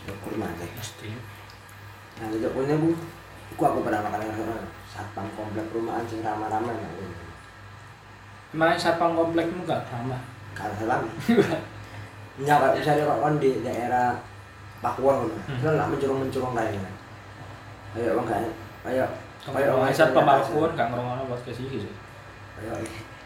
[0.05, 1.09] kan teh Mesti.
[2.19, 2.91] nah itu punya bu.
[3.53, 6.91] Aku aku pernah makan orang satpam komplek perumahan sing ramah-ramah nah
[8.51, 10.21] Emang satpam komplekmu gak ramah?
[10.53, 11.01] kalau salam
[12.39, 14.13] ya kalau misalnya kok kan di daerah
[14.81, 15.61] Pakuan kan Hmm.
[15.61, 16.91] kan nggak mencurung-mencurung kayaknya
[17.95, 18.53] ayo bang kayak
[18.89, 19.05] ayo
[19.43, 21.93] Kalau orang satpam pun gak ngerungokno podcast iki sih.
[22.61, 22.73] ayo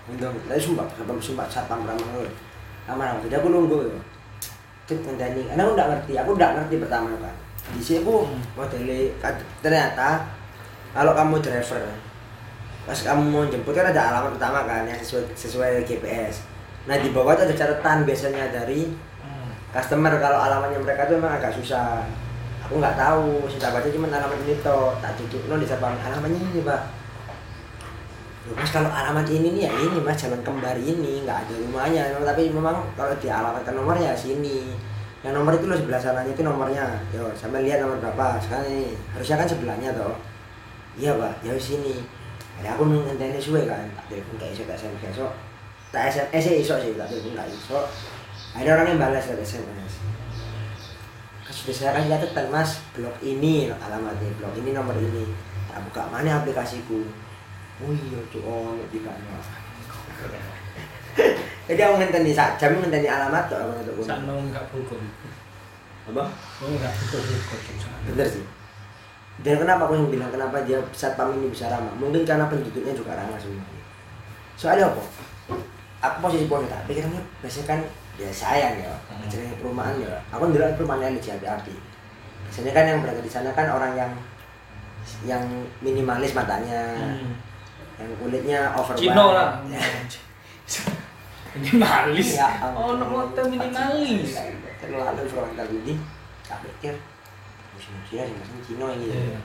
[0.07, 2.31] untuk tapi sumpah satpam sumpah satpam ramah loh
[2.87, 3.99] ramah ramah jadi aku nunggu ya
[4.87, 6.13] cek ngenteni karena aku nggak ngerti.
[6.19, 7.35] Aku nggak ngerti pertama kan
[7.67, 8.39] di sini aku Hmm.
[8.55, 9.11] modeli
[9.59, 10.23] ternyata
[10.95, 11.83] kalau kamu driver
[12.87, 16.47] pas kamu mau jemput kan ada alamat pertama kan yang sesuai sesuai GPS
[16.87, 18.87] nah di bawah itu ada catatan biasanya dari
[19.27, 19.51] Hmm.
[19.75, 20.15] customer.
[20.23, 22.07] Kalau alamatnya mereka tuh memang agak susah.
[22.63, 24.95] Aku nggak tahu saya baca cuma alamat ini toh.
[25.03, 26.81] Tak tutup no di alamatnya ini pak
[28.55, 32.03] mas kalau alamat ini nih ya ini mas jalan kembar ini nggak ada rumahnya.
[32.23, 34.71] Tapi memang kalau di alamatkan nomornya sini.
[35.27, 36.87] Yang nomor itu loh sebelah sananya itu nomornya.
[37.11, 38.39] Yo sampai lihat nomor berapa.
[38.39, 40.15] Sekarang ini harusnya kan sebelahnya toh.
[40.95, 41.43] Iya pak.
[41.43, 42.07] Ya sini.
[42.63, 43.83] Ada aku ngenteni suwe kan.
[43.99, 45.33] Tak telepon kayak iso tak SMS esok
[45.91, 47.81] tak SMS eh iso sih tak telepon nggak iso.
[48.55, 49.93] Ada orang yang balas lewat SMS.
[51.43, 52.71] Kan sudah saya kasih catatan mas.
[52.95, 54.31] Blok ini alamatnya.
[54.39, 55.35] Blok ini nomor ini.
[55.67, 57.26] Tak buka mana aplikasiku
[57.79, 59.37] oh iya cuy oh di kana
[61.67, 64.97] jadi aku ngenteni sak jam ngenteni alamat tuh aku untuk Sakno gak buku.
[66.07, 66.25] apa?
[66.63, 67.57] Oh gak buku-buku.
[68.07, 68.45] bener sih.
[69.43, 71.93] Dan kenapa aku yang bilang kenapa dia satpam ini bisa ramah?
[71.99, 73.83] Mungkin karena penduduknya juga ramah sebenarnya.
[74.55, 75.03] Soalnya apa?
[76.01, 77.79] Aku posisi posisi tak pikirannya biasanya kan
[78.17, 79.27] ya sayang ya Hmm.
[79.29, 80.15] jenenge perumahan ya.
[80.31, 81.75] Aku ndelok perumahan yang di api
[82.47, 84.13] biasanya kan yang berada di sana kan orang yang
[85.27, 85.43] yang
[85.83, 86.95] minimalis matanya.
[86.95, 87.35] Hmm.
[87.97, 89.61] Yang kulitnya over Cino lah.
[91.57, 92.37] Minimalis.
[92.37, 94.37] Ya Oh, no motor minimalis.
[94.77, 95.97] terlalu frontal ini
[96.45, 96.93] tak pikir.
[97.73, 99.09] Musim Cina sih musim Cina ini.
[99.09, 99.41] Iya.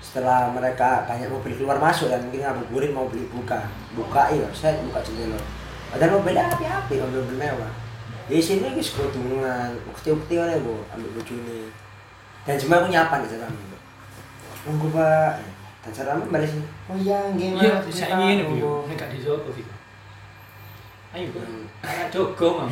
[0.00, 3.62] setelah mereka banyak mobil keluar masuk dan mungkin ngabuburit mau beli buka.
[3.94, 5.38] Buka iya saya buka jendela
[5.90, 7.70] padahal mobilnya api api mobil mobil mewah.
[8.26, 10.82] Di sini guys keuntungan ukti ukti kan bu.
[10.94, 11.70] Ambil baju ini.
[12.42, 13.46] Dan cuma aku nyapa di sana
[14.60, 15.34] nunggu pak
[15.80, 18.84] dan saya balik sini oh iya gimana Iya, bisa ini ini Bu.
[18.84, 19.64] Nek gak iki.
[21.10, 21.40] Ayo, Bu.
[21.80, 22.68] Anak jogo, Mam.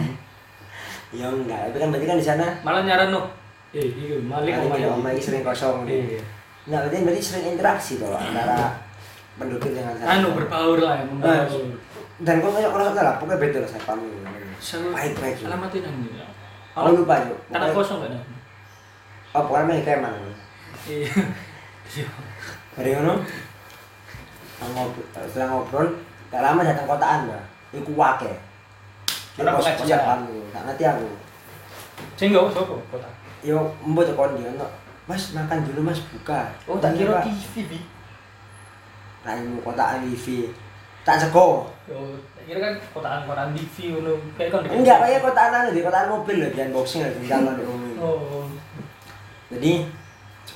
[1.09, 3.25] ya enggak tapi kan berarti kan di sana Malah nyaran no.
[3.73, 5.25] Eh, iya, malik omah ya, iki.
[5.25, 6.17] sering kosong nih.
[6.17, 6.21] Iya.
[6.69, 8.77] Nah, berarti berarti sering interaksi tuh antara
[9.41, 10.13] penduduk dengan satpam.
[10.21, 11.49] Anu berbaur lah, yang membaur.
[12.21, 13.93] Dan kok kayak orang lah, pokoknya beda lah itu.
[14.59, 15.35] Selalu Baik-baik.
[15.47, 15.71] Alamat.
[15.71, 16.13] Alamatin anjir.
[16.77, 17.15] Aku lupa.
[17.49, 18.13] Tanah kosong kan?
[19.33, 20.17] Oh, pokoknya main kemang.
[20.85, 21.09] Iya.
[21.89, 22.05] Iya.
[22.79, 23.19] Ngobrol,
[25.27, 25.89] setelah ngobrol,
[26.31, 27.43] gak lama datang kotaan mbak.
[27.75, 28.33] Iku wake.
[29.35, 29.75] Pengajian.
[29.79, 31.09] pos satpam tuh, gak ngerti aku.
[32.15, 33.11] Sing gak sopo kota.
[33.43, 34.67] Yo, mbok tekan dia, no.
[35.11, 36.53] Mas makan dulu mas buka.
[36.69, 37.25] Oh, tak kira.
[37.25, 37.79] TV, Bi.
[39.25, 40.53] Raimu kotaan wifi.
[41.03, 41.73] Tak sego.
[41.89, 44.21] Oh, tak kira kan kotaan-kotaan TV ngono.
[44.37, 47.13] Kayak kan Enggak, kayak kotaan anu di kotaan mobil loh, di unboxing loh,
[47.57, 47.95] di umum.
[47.99, 48.45] Oh.
[49.49, 49.89] Jadi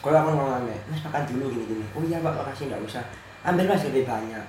[0.03, 1.85] sekolah aku ngomong mas makan dulu gini gini.
[1.95, 3.07] Oh iya pak makasih nggak usah.
[3.47, 4.43] ambil mas lebih banyak.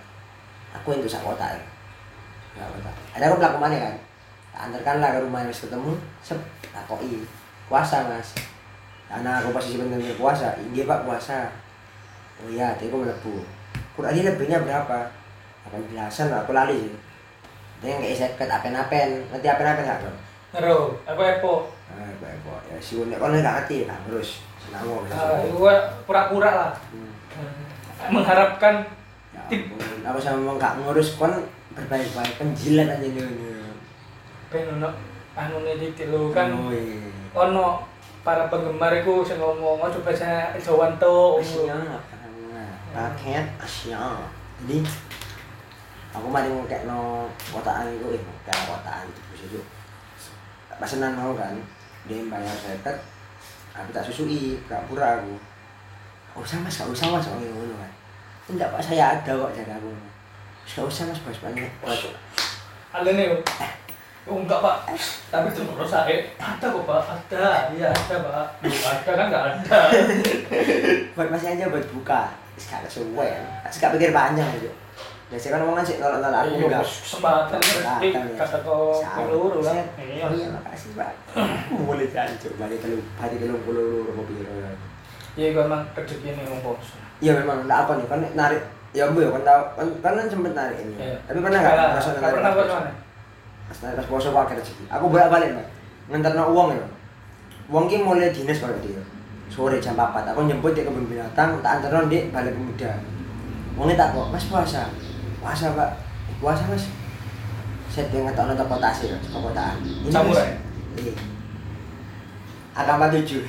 [0.74, 1.62] Aku itu sak kotak.
[2.58, 2.90] Ya kotak.
[3.14, 3.96] Ada aku pelaku mana kan?
[4.50, 5.94] Tak antarkan lah ke rumah mas ketemu
[6.26, 6.42] sep
[6.74, 7.22] takoi
[7.70, 8.34] puasa mas.
[9.06, 10.58] Karena aku posisi bener-bener puasa.
[10.58, 11.54] Iya pak puasa.
[12.42, 13.46] Oh iya tadi aku melebu.
[13.94, 15.06] Kurang ini lebihnya berapa?
[15.70, 16.98] Akan belasan lah, aku lali sih.
[17.86, 19.30] Dia nggak bisa ket apen-apen.
[19.30, 20.14] Nanti apen-apen nggak bro?
[20.58, 21.54] Ngero, aku epo.
[21.94, 24.42] ah baik kok ya si unek kalau nggak ngerti nah terus
[24.74, 25.58] senang Ah, itu
[26.08, 26.72] pura-pura lah.
[28.10, 28.84] Mengharapkan
[29.34, 31.34] Ya ampun, aku sama nggak ngurus kon
[31.74, 33.26] berbaik-baik penjilat aja nih
[34.54, 34.90] ben ono
[35.34, 37.10] anu iki lho kan oh, iya.
[37.34, 37.82] ono
[38.22, 41.42] para penggemar iku sing ngomong ojo bahasa Jawa to.
[41.42, 41.78] Asia
[42.94, 44.22] paket Asia
[44.62, 44.86] jadi
[46.14, 49.62] aku mari ngekek no kotaan itu eh kotaan itu
[50.78, 51.58] pesanan mau kan
[52.06, 52.98] dia bayar seket
[53.74, 55.34] aku tak susui pura-pura aku.
[56.34, 57.92] Gak usah mas gak usah mas oh ngono kan
[58.50, 59.92] enggak pak saya ada kok jaga aku.
[60.66, 61.70] Gak usah mas bos banyak
[62.94, 63.38] Alene yo.
[64.24, 64.88] Oh enggak pak,
[65.28, 66.24] tapi itu menurut saya.
[66.40, 69.80] Ada kok pak, ada, iya ada pak, ada kan nggak ada.
[71.20, 72.32] buat masih aja buat buka.
[72.56, 74.72] Sekarang sesuai ya sekarang pikir panjang aja
[75.34, 79.74] biasanya kan ngomong sih nolak nolak aku Iya, enggak kesempatan ngerti kata kau peluru lah.
[79.98, 80.26] Iya.
[80.30, 81.10] Iya makasih pak.
[81.74, 84.46] Mulai jancuk balik telu balik telu puluh loro mobil.
[85.34, 86.94] Iya, gue emang rezeki ini wong bos.
[87.18, 88.62] Iya memang enggak apa nih kan narik
[88.94, 90.96] ya bu ya kan tahu kan kan kan sempet narik ini.
[91.02, 91.18] Iya.
[91.26, 92.92] Tapi pernah enggak Nggak merasa nggak pernah buat mana?
[93.66, 94.86] Pas narik pas poso pakai rezeki.
[94.94, 95.68] Aku bolak balik pak.
[96.14, 96.86] Nganterno uang ya.
[97.74, 99.02] Uang ki mulai dinas kalau dia.
[99.50, 103.02] Sore jam 4 aku nyebut di kebun binatang tak anterno di balai pemuda.
[103.74, 104.86] Wongnya tak kok, Mas puasa.
[105.44, 105.92] Puasa, Pak.
[106.32, 106.88] "Eh, Puasa, Mas.
[107.92, 109.78] Saya dia ngetok nonton kota sih, kotaan.
[109.84, 110.10] Ini.
[110.10, 110.56] Samurai?
[110.98, 111.14] Iya.
[112.74, 113.44] Agama tujuh.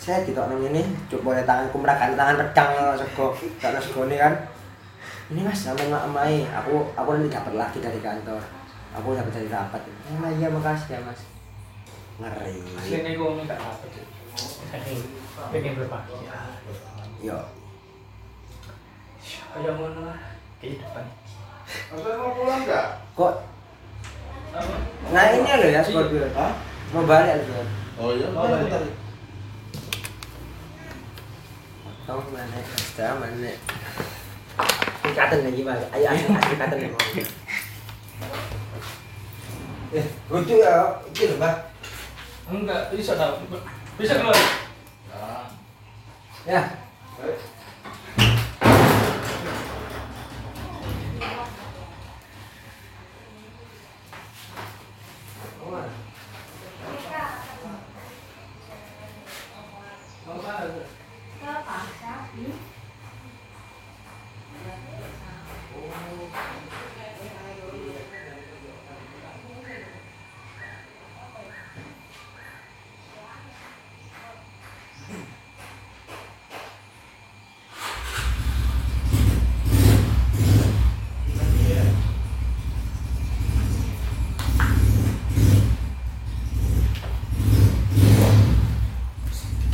[0.00, 4.34] Saya di tok ini, coba boleh tangan kumrakan tangan redang sego, tak sego ini kan.
[5.30, 8.38] Ini mas, sama mak amai, aku aku nanti dapat lagi dari kantor.
[8.94, 9.82] Aku dapat dari rapat.
[10.14, 11.20] Ma, iya makasih ya mas.
[12.22, 12.62] Ngeri.
[12.78, 14.06] Aslinya gue minta apa sih?
[15.50, 16.38] Pengen berbahagia.
[17.18, 17.38] Yo,
[19.26, 20.18] Kayak ngono lah
[20.60, 21.04] kehidupan.
[21.92, 22.86] Anda mau pulang nggak?
[23.18, 23.34] kok
[25.12, 26.26] Nah ini loh ya Scorpio.
[26.32, 26.52] Hah?
[26.94, 27.66] Mau balik loh.
[27.98, 28.94] Oh iya, pulang balik.
[32.06, 32.58] Tahu mana?
[32.94, 33.52] Tahu mana?
[35.10, 35.82] Ikatan lagi mas.
[35.90, 37.22] Ayo asli ikatan lagi.
[39.94, 41.02] Eh, lucu ya.
[41.14, 41.54] Ini loh mbak.
[42.46, 43.42] Enggak, bisa tau.
[43.98, 44.38] Bisa keluar.
[45.10, 45.50] Nah,
[46.46, 46.62] Ya.
[55.70, 55.90] Baik.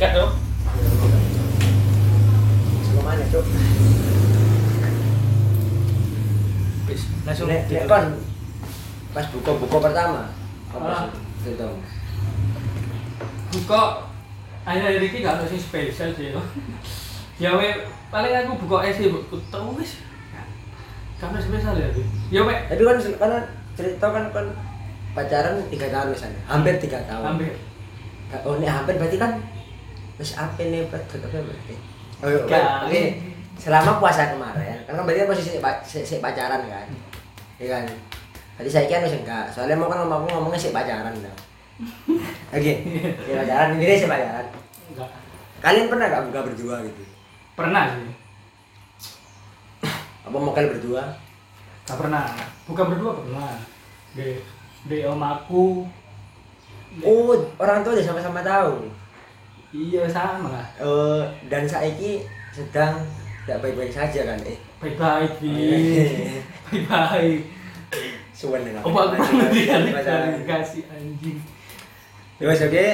[0.03, 0.35] Tiket dong.
[2.83, 3.45] Sebelum mana cuk?
[6.91, 7.62] Bis, langsung.
[7.73, 8.05] Nek nek kon
[9.11, 10.21] pas buka-buka pertama.
[10.69, 11.01] Apa Ah.
[11.41, 11.51] sih?
[11.51, 11.69] Itu.
[13.53, 14.01] buka
[14.63, 16.33] akhir-akhir ini gak ada sing spesial sih
[17.37, 17.69] ya we
[18.09, 20.01] paling aku buka es sih bu tau wis
[21.19, 21.85] karena spesial ya
[22.31, 23.39] ya we Tapi kan karena
[23.73, 24.45] cerita kan kan
[25.13, 27.37] pacaran tiga tahun misalnya, hampir tiga tahun.
[27.37, 27.53] ambil
[28.41, 29.37] Oh ini hampir berarti kan
[30.17, 31.75] Terus apa nih betul apa berarti?
[32.19, 33.01] Oh kan, ini
[33.53, 36.89] selama puasa kemarin, kan kan berarti kan posisi pa- si, si pacaran kan,
[37.63, 37.83] iya kan?
[38.53, 41.39] Tadi saya kira harus enggak, soalnya mau kan ngomong ngomongnya si pacaran dong.
[42.55, 42.71] Oke,
[43.17, 44.45] si pacaran ini deh si pacaran.
[44.91, 45.09] enggak
[45.57, 47.01] Kalian pernah gak buka berdua gitu?
[47.53, 48.03] pernah sih
[50.25, 51.01] Apa mau kalian berdua?
[51.83, 52.25] gak pernah
[52.63, 53.53] bukan berdua pernah
[54.11, 54.39] di
[54.83, 55.83] di om aku
[56.99, 58.87] Oh, orang tua udah sama-sama tahu.
[59.71, 63.01] iya sama lah Oh, dan saiki sedang
[63.43, 64.39] tidak baik-baik saja kan?
[64.43, 66.03] Eh, baik baik Oh, iya.
[66.71, 67.39] baik baik
[68.31, 68.81] suwen dengan.
[68.81, 69.19] oh aku
[70.39, 71.37] dikasih anjing
[72.35, 72.85] Ya wes oke,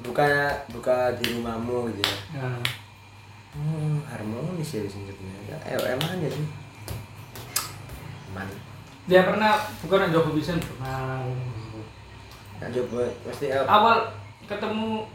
[0.00, 0.26] buka
[0.70, 2.16] buka di rumahmu gitu ya.
[2.36, 2.58] nah,
[3.52, 5.56] Hmm, harmonis ya sebenarnya.
[5.64, 6.44] Eh, emang aja sih.
[8.30, 8.44] Man.
[9.06, 11.24] dia pernah bukan yang Joko Bisen pernah
[12.56, 14.12] Nah, coba pasti eh, awal
[14.44, 15.08] ketemu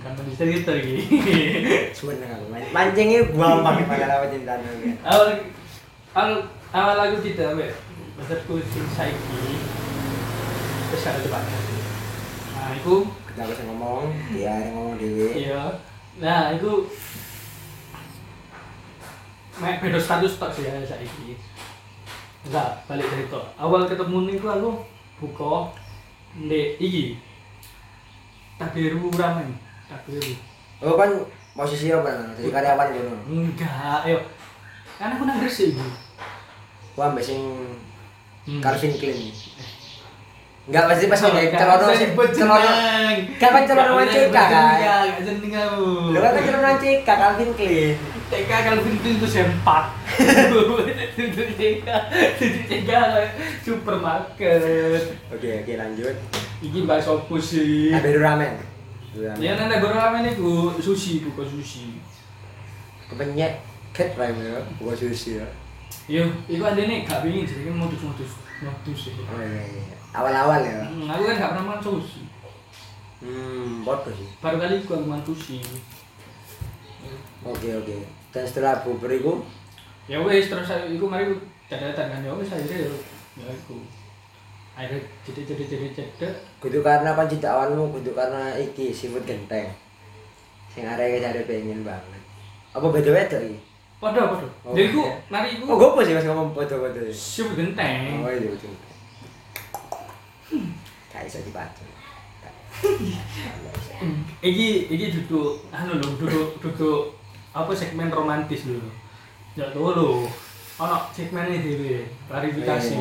[0.00, 0.96] Kan tadi cerita iki.
[1.92, 4.54] Sebenarnya aku man- mancingnya gua pakai pakai lawat cinta
[5.04, 5.28] awal
[6.16, 6.32] awal
[6.72, 7.70] awal lagu ambek
[8.16, 9.60] maksudku sing saiki
[10.88, 11.42] wis ada depan.
[11.42, 12.72] Nah,
[13.32, 15.48] Kita bisa ngomong, dia yang ngomong dewi.
[15.48, 15.80] iya.
[16.20, 16.84] Nah, iku
[19.56, 21.36] mek beda status tok sih ya saiki.
[22.44, 23.40] Enggak, balik cerita.
[23.56, 24.70] Awal ketemu niku aku
[25.22, 25.72] buka
[26.36, 27.16] ndek iki.
[28.60, 29.56] Tabiru ramen.
[30.82, 31.10] Oh kan
[31.52, 32.10] posisi apa?
[32.34, 33.16] Jadi karyawan ngono.
[33.28, 34.18] Enggak, ayo.
[34.98, 35.88] Kan aku nang Gresik iki.
[36.92, 37.40] Gua ambek sing
[38.42, 38.58] Hmm.
[38.58, 39.30] Calvin Klein.
[40.66, 42.26] Enggak pasti pas nggak celana celana.
[42.34, 43.18] jeneng.
[43.38, 44.50] Kan celana boleh kan.
[45.14, 46.10] disebut jeneng, kamu.
[46.10, 47.94] Lu kan celana wancika Calvin Klein.
[48.32, 49.92] TK kalau pintu itu sempat.
[51.14, 51.86] Itu TK,
[52.40, 52.90] itu TK
[53.62, 55.04] supermarket.
[55.30, 56.16] Oke, oke lanjut.
[56.64, 57.92] Iki mbak sopo sih?
[57.92, 58.71] Ada ramen.
[59.12, 59.44] Ramen.
[59.44, 62.00] Ya nanda gue ramen itu sushi, bukan sushi.
[63.12, 63.60] Kepenyek
[63.92, 65.46] cat ramen ya, bukan sushi ya.
[66.08, 68.32] Yo, iku ada nih gak pingin jadi kan modus-modus
[68.64, 69.14] modus sih.
[69.28, 69.96] Oh iya iya.
[70.16, 70.80] Awal-awal ya.
[70.88, 72.22] Hmm, aku kan gak pernah makan sushi.
[73.20, 74.28] Hmm, bodoh sih.
[74.40, 75.60] Baru kali aku makan sushi.
[77.44, 77.96] Oke oke.
[78.32, 79.44] Dan setelah bubur itu,
[80.10, 81.38] Ya wes terus saya iku mari aku
[81.70, 82.92] dadatan kan ya wes akhirnya ya
[83.38, 83.78] ya iku.
[84.72, 86.32] Akhirnya jadi jadi jadi cedek.
[86.56, 89.68] kudu karena apa cinta awalmu, kudu karena iki seafood genteng.
[90.72, 92.22] Sing arek cari pengen banget.
[92.72, 93.60] Apa beda-beda iki?
[94.02, 94.48] Padha padha.
[94.64, 95.14] Oh, iku iya.
[95.28, 95.68] mari iku.
[95.68, 97.12] Oh, gue sih mas ngomong ya.
[97.12, 98.24] Siapa genteng.
[98.24, 98.72] Oh iya betul.
[101.12, 101.84] Gak bisa dibaca.
[104.42, 107.14] Iki iki duduk anu lho, duduk duduk
[107.54, 108.82] apa segmen romantis lho.
[109.54, 110.26] Ya lho.
[110.82, 112.98] Ono segmen ini dhewe, klarifikasi.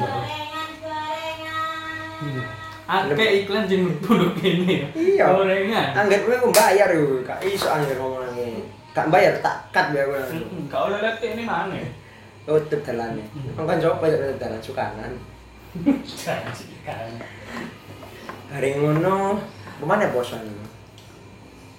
[2.22, 2.44] Iya.
[2.92, 4.92] Akeh iklan jeng duduk kene.
[4.92, 5.26] Iya.
[5.32, 5.96] Gorengan.
[5.96, 8.36] Angger gue bayar yo, gak iso angger ngomong nang
[8.92, 10.20] Gak bayar tak cut ya gue.
[10.20, 11.80] Heeh, gak oleh lihat ini mana?
[12.44, 13.24] Tutup dalane.
[13.56, 15.12] Kan coba ya dalan sukanan.
[16.84, 17.12] Kan.
[18.52, 19.40] Hari ngono,
[19.80, 20.44] ke mana bosan?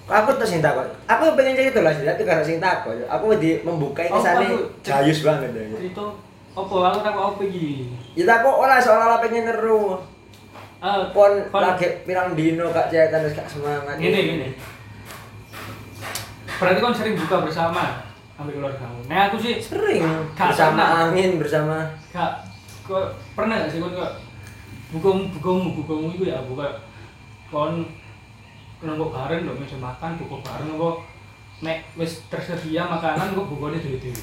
[0.08, 0.88] Aku tuh sing takut.
[1.04, 2.96] Aku pengen cerita lah sih, tapi karena sing takut.
[3.04, 5.64] Aku di membuka kesane aku- jayus banget ya.
[5.76, 6.04] Cerita
[6.52, 7.92] apa aku tak apa iki?
[8.16, 10.00] Ya takut ora seolah-olah pengen neru.
[10.82, 13.94] Ah, Pon kon- lagi pirang dino gak cetan wis gak semangat.
[13.96, 14.48] Gini gini.
[16.58, 18.02] Berarti kon sering buka bersama
[18.34, 18.98] ambil keluargamu.
[19.06, 20.02] Nah aku sih Sering
[20.34, 21.02] Gak bersama pernah.
[21.06, 21.76] angin bersama
[22.10, 22.42] Kak,
[22.82, 24.10] kok pernah gak sih kon kok
[24.90, 26.66] bukamu bukamu bukamu itu ya buka
[27.46, 27.86] kon
[28.82, 30.90] nongkrong bareng dong meja makan buka bareng apa
[31.62, 34.22] nek wis tersedia makanan kok bukanya dhewe-dhewe.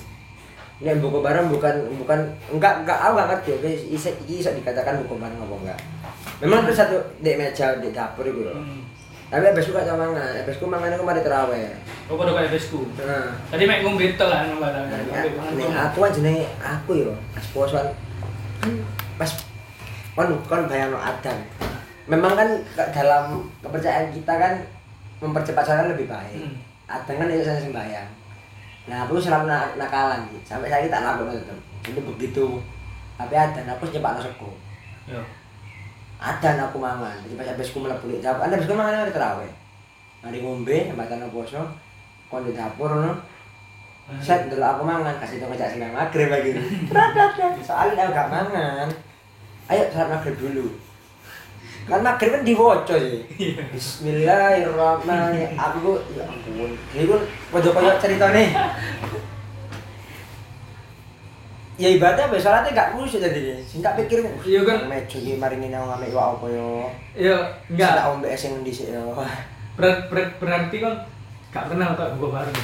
[0.79, 2.19] Ya buku bareng bukan bukan
[2.49, 5.79] enggak enggak aku enggak ngerti oke bisa bisa dikatakan buku bareng apa enggak.
[6.39, 8.55] Memang terus satu di meja di dapur itu loh.
[8.55, 8.87] Hmm.
[9.29, 11.69] Tapi abis gak sama mangan, abis ku mangan aku mari terawih.
[12.09, 12.49] Oh pada kayak.
[13.05, 14.85] Nah, Tadi mek ngombe tel lah nang barang.
[14.89, 15.23] Nah,
[15.53, 17.93] ini aku kan jenenge aku yo, pas posoan
[18.57, 18.71] kan
[19.21, 19.29] pas
[20.17, 21.37] kon kon bayang adan.
[22.09, 22.49] Memang kan
[22.89, 24.53] dalam kepercayaan kita kan
[25.21, 26.41] mempercepat sholat lebih baik.
[26.41, 26.57] Hmm.
[26.89, 28.09] Adan kan itu saya sembahyang.
[28.89, 30.25] Nah aku selalu nak nakalan.
[30.41, 31.37] Sampai saya tak lakukan.
[31.85, 32.57] Itu begitu.
[33.13, 34.49] Tapi adan aku cepat masukku.
[35.05, 35.21] Yo.
[36.19, 37.15] Adan aku mangan.
[37.23, 39.51] Jadi pas habis mlebu di dapur, anda habis aku mangan hari terawih.
[40.19, 41.63] Mari ngombe, jembatan poso,
[42.27, 43.15] kon di dapur no.
[44.19, 46.51] Set dulu aku mangan, kasih tau ngejak sembahyang maghrib lagi.
[47.63, 48.87] Soalnya aku gak mangan.
[49.69, 50.65] Ayo salat maghrib dulu.
[51.87, 53.23] Kan maghrib kan diwoco sih.
[53.69, 55.55] Bismillahirrahmanirrahim.
[55.55, 56.73] Aku ya ampun.
[56.97, 57.21] Ini pun
[57.53, 58.49] koyo cerita nih.
[61.79, 63.55] Ya ibadah be salatnya gak khusyuk jadi.
[63.63, 64.83] Sing tak pikir Iya kan.
[64.85, 66.91] mejo iki mari ngene nang ame wa apa yo.
[67.15, 67.39] Yo
[67.71, 67.95] enggak.
[67.95, 69.15] Tak ombe sing dhisik yo.
[69.73, 70.91] Berat, berat, berarti kan
[71.49, 72.59] gak pernah tak buka bareng.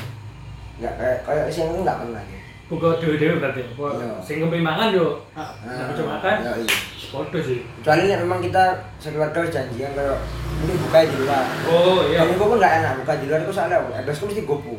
[0.76, 2.20] Enggak kayak kayak sing itu enggak pernah.
[2.22, 2.44] gitu.
[2.66, 3.62] Buka dewe-dewe berarti.
[3.64, 4.10] Apa Iya.
[4.20, 5.16] sing ngombe mangan yo.
[5.32, 6.36] Ah, nah, coba makan.
[6.42, 6.76] Ya iya.
[7.08, 7.64] Foto sih.
[7.80, 8.64] Kecuali memang kita
[9.00, 10.20] sekeluarga wis janjian kayak
[10.60, 11.46] ini buka di luar.
[11.64, 12.20] Oh iya.
[12.20, 14.04] Dan itu pun nggak enak buka di luar itu soalnya apa?
[14.04, 14.76] Ebes mesti gopu.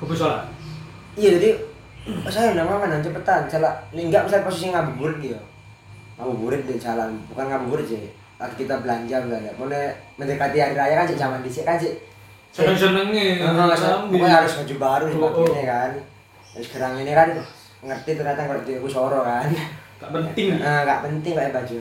[0.00, 0.48] Kubu sholat.
[1.12, 1.69] Iya jadi "Oh,
[2.32, 5.40] saya udah nanti cepetan salah ini enggak misalnya posisi ngabuburit gitu.
[6.16, 8.00] Ngabuburit di jalan bukan ngabuburit sih.
[8.40, 9.50] Lagi kita belanja belanja.
[9.60, 11.92] Mulai mendekati hari raya kan sih zaman dicek kan sih
[12.50, 13.46] Seneng-senengnya.
[13.46, 14.18] Heeh, Sambil.
[14.18, 15.66] pokoknya harus baju baru Oh, sebagainya oh.
[15.70, 15.90] kan.
[16.50, 17.28] Terus sekarang ini kan
[17.86, 19.46] ngerti ternyata ngerti aku soro kan.
[20.02, 20.58] Gak penting.
[20.58, 21.78] Nah, nggak penting kayak baju.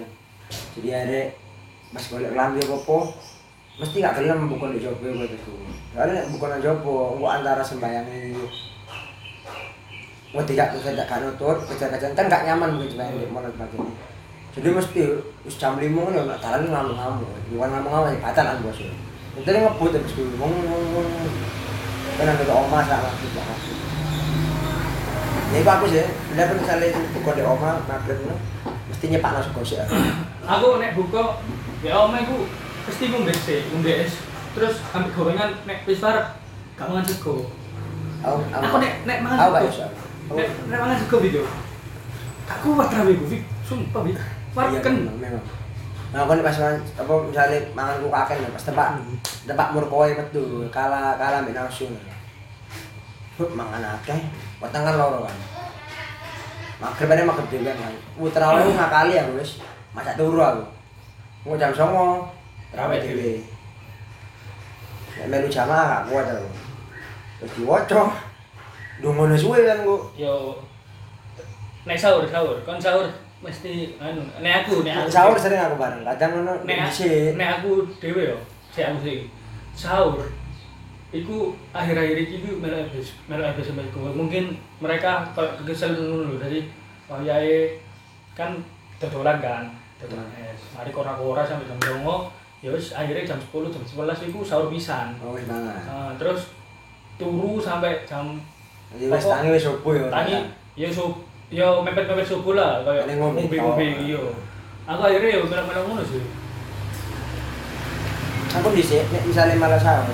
[0.78, 1.22] Jadi ada
[1.90, 2.98] pas golek lambi apa
[3.80, 5.56] mesti gak gelem bukan di jopo gue itu.
[5.96, 8.36] Soalnya nek bukan di jopo gua antara sembayang ini
[10.30, 13.94] mau tidak bisa tidak kan nutur kejar-kejar kan gak nyaman mungkin sembayang di mana sebagainya.
[14.50, 15.02] Jadi mesti
[15.46, 18.78] wis jam lima kan nak jalan ngamuk ngamuk bukan ngamuk ngamuk ya batalan bos.
[18.78, 18.94] Ya
[19.40, 21.08] Itu dia ngebut habis gue, ngomong ngomong
[22.20, 23.40] Kan ada oma saat waktu itu
[25.50, 26.04] Ini aku sih,
[26.34, 28.36] bila pun misalnya itu buka di oma, maghrib itu
[28.92, 29.86] Mesti nyepak langsung gosip
[30.50, 31.40] Aku nek buka
[31.80, 32.50] ya omah iku
[32.84, 34.10] pasti ngombe sih, ngombe.
[34.58, 36.42] Terus ambil gorengan nek wis parek
[36.74, 37.54] gak mangan sego.
[38.26, 39.88] Aku, nek nek mangan sego.
[40.30, 41.44] Bisa Nek mangan sego video.
[42.46, 43.44] Gak kuat rawe gue, Fik.
[43.66, 44.18] sumpah Fik.
[44.54, 44.94] Parek Iya, kan.
[45.22, 45.46] memang.
[46.10, 49.18] Nah, nih pas apa misalnya mangan ku kakek nih, pas tempat Hmm.
[49.46, 51.54] tempat murkoi metu, kalah kalah mbek.
[53.38, 54.18] Huk mangan akeh,
[54.58, 55.38] weteng kan loro kan.
[56.82, 57.94] Magrib ada magrib dhewe kan.
[58.18, 59.62] Ku terawih ku ngakali aku wis,
[59.94, 60.64] masak turu aku.
[61.46, 62.26] Mau jam 09.00
[62.74, 63.32] terawih dhewe.
[65.20, 66.50] Nek melu jamaah gak kuat aku.
[67.40, 68.02] Terus diwaca.
[69.00, 69.96] Dungono suwe kan ku.
[70.20, 70.60] Yo.
[71.88, 73.08] Nek sahur sahur, kon sahur
[73.40, 75.08] mesti anu nek aku nek aku.
[75.08, 76.92] Sahur sering aku bareng, kadang ngono nek
[77.40, 78.38] nek aku dhewe yo,
[78.76, 79.18] sik aku sih.
[79.72, 80.20] Sahur.
[81.10, 84.14] Iku akhir-akhir iki iku melu habis melu habis gua.
[84.14, 86.38] mungkin mereka kalau kesel ngono lho.
[86.38, 86.68] Dari
[87.10, 87.80] wayahe
[88.38, 88.60] kan
[89.00, 89.64] dodolan kan
[89.98, 90.60] dodolan es.
[90.76, 92.30] Mari kora-kora sampai jam 09.00
[92.60, 95.16] ya wis akhirnya jam 10 jam 11 iku sahur pisan.
[95.24, 95.80] Oh, wis mangan.
[95.88, 96.52] Nah, terus
[97.18, 98.38] turu sampai jam
[98.98, 100.08] Wis tangi wis subuh ya.
[100.10, 100.38] tangi
[100.74, 101.14] ya sub
[101.54, 104.02] ya mepet-mepet subuh lah kayak ngombe-ngombe tok.
[104.02, 104.22] iya
[104.90, 106.24] aku akhirnya ya melok-melok ngono sih
[108.50, 110.10] Aku dhisik nek misalnya malah sahur,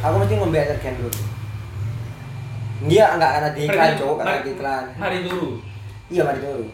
[0.00, 1.20] aku mesti ngombe detergen dulu.
[2.88, 4.84] Iya, enggak karena di iklan, cowok karena di iklan.
[4.96, 5.60] mari turu
[6.08, 6.64] Iya, mari dulu.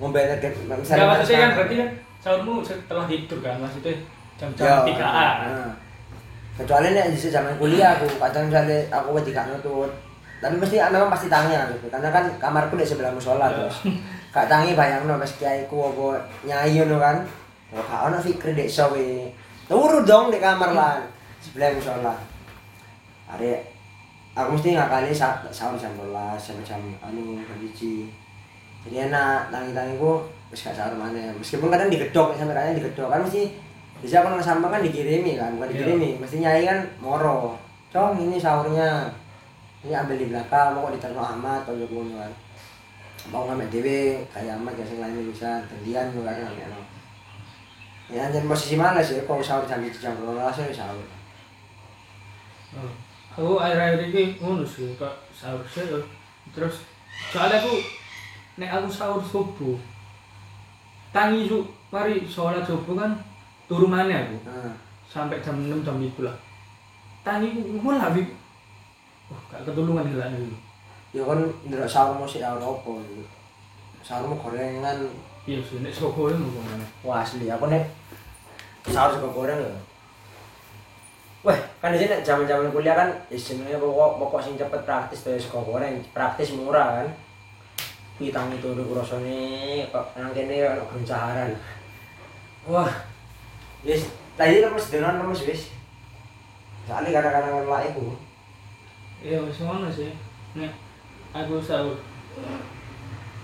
[0.00, 1.88] Ngombe Enggak misalnya malah maksudnya kan berarti kan
[2.24, 3.92] sahurmu setelah tidur kan maksudnya
[4.34, 5.34] Ya, jam-jam 3-an.
[5.46, 5.72] nah.
[6.58, 9.90] Kecuali nek di zaman kuliah aku, kadang misalnya aku wedi gak nutut.
[10.38, 13.54] Tapi mesti memang pasti tangi aku, karena kan kamarku di sebelah musola Ya.
[13.64, 13.76] terus.
[14.28, 17.16] Gak tangi bayangno pas kiaiku apa nyai ngono kan.
[17.70, 19.06] Oh, gak ono fikri dek sowe.
[19.64, 21.00] Turu dong di kamar lah
[21.38, 22.12] sebelah musola.
[23.24, 23.52] Are
[24.34, 28.84] aku mesti ngakali sa sahur jam 12 sampai jam anu jam 1.
[28.84, 30.20] Jadi enak tangi-tangiku
[30.50, 31.32] wis gak sahur mana.
[31.34, 33.48] Meskipun kadang digedok sampai kadang digedok kan mesti
[34.02, 35.74] bisa aku nang sampah kan dikirimi kan, bukan Iya.
[35.80, 36.10] dikirimi.
[36.20, 37.56] Mesti nyai kan moro.
[37.88, 39.08] Cong ini sahurnya.
[39.84, 42.32] Ini ambil di belakang, mau kok diterno Ahmad atau ngono kan.
[43.28, 46.80] Mau ngambil dewe, kayak Ahmad ya sing lain bisa gantian lo kan ngambil no.
[48.08, 51.04] Ya anjen posisi males ya, kok sahur jam 1 jam 12 ya sahur.
[52.72, 52.92] Oh.
[53.34, 56.00] Aku akhir-akhir ini ngono sih kok sahur sih yo.
[56.56, 56.80] Terus
[57.28, 57.76] soalnya aku
[58.56, 59.76] nek aku sahur subuh
[61.12, 61.60] tangi su
[61.92, 63.14] mari sholat subuh kan
[63.70, 64.74] turu mana aku Nah,
[65.06, 66.34] sampai jam 6 jam itu lah
[67.26, 68.43] tangi ku mulai Fik.
[69.54, 70.58] Gak ketulungan gila dulu.
[71.14, 71.38] ya kan
[71.70, 72.92] ndelok sahurmu sik ora apa.
[74.02, 74.98] Sahurmu gorengan
[75.44, 76.86] Iya sih, nek sego mau ke mana?
[77.04, 77.84] Wah asli, aku nih
[78.88, 79.76] sahur suka goreng ya.
[81.44, 85.60] Wah, kan di sini zaman-zaman kuliah kan istilahnya pokok pokok sing cepet praktis tuh suka
[85.60, 87.08] goreng, praktis murah kan.
[88.16, 91.52] Pitang itu udah kurosone kok nang kene ono gencaran.
[92.64, 92.88] Wah.
[93.84, 94.08] Wis,
[94.40, 95.68] tadi lemes dengan lemes wis.
[96.88, 98.16] Soalnya kadang-kadang ngelak itu.
[99.20, 100.10] Iya, wis ngono sih.
[100.54, 100.72] Nek
[101.30, 101.98] aku sahur.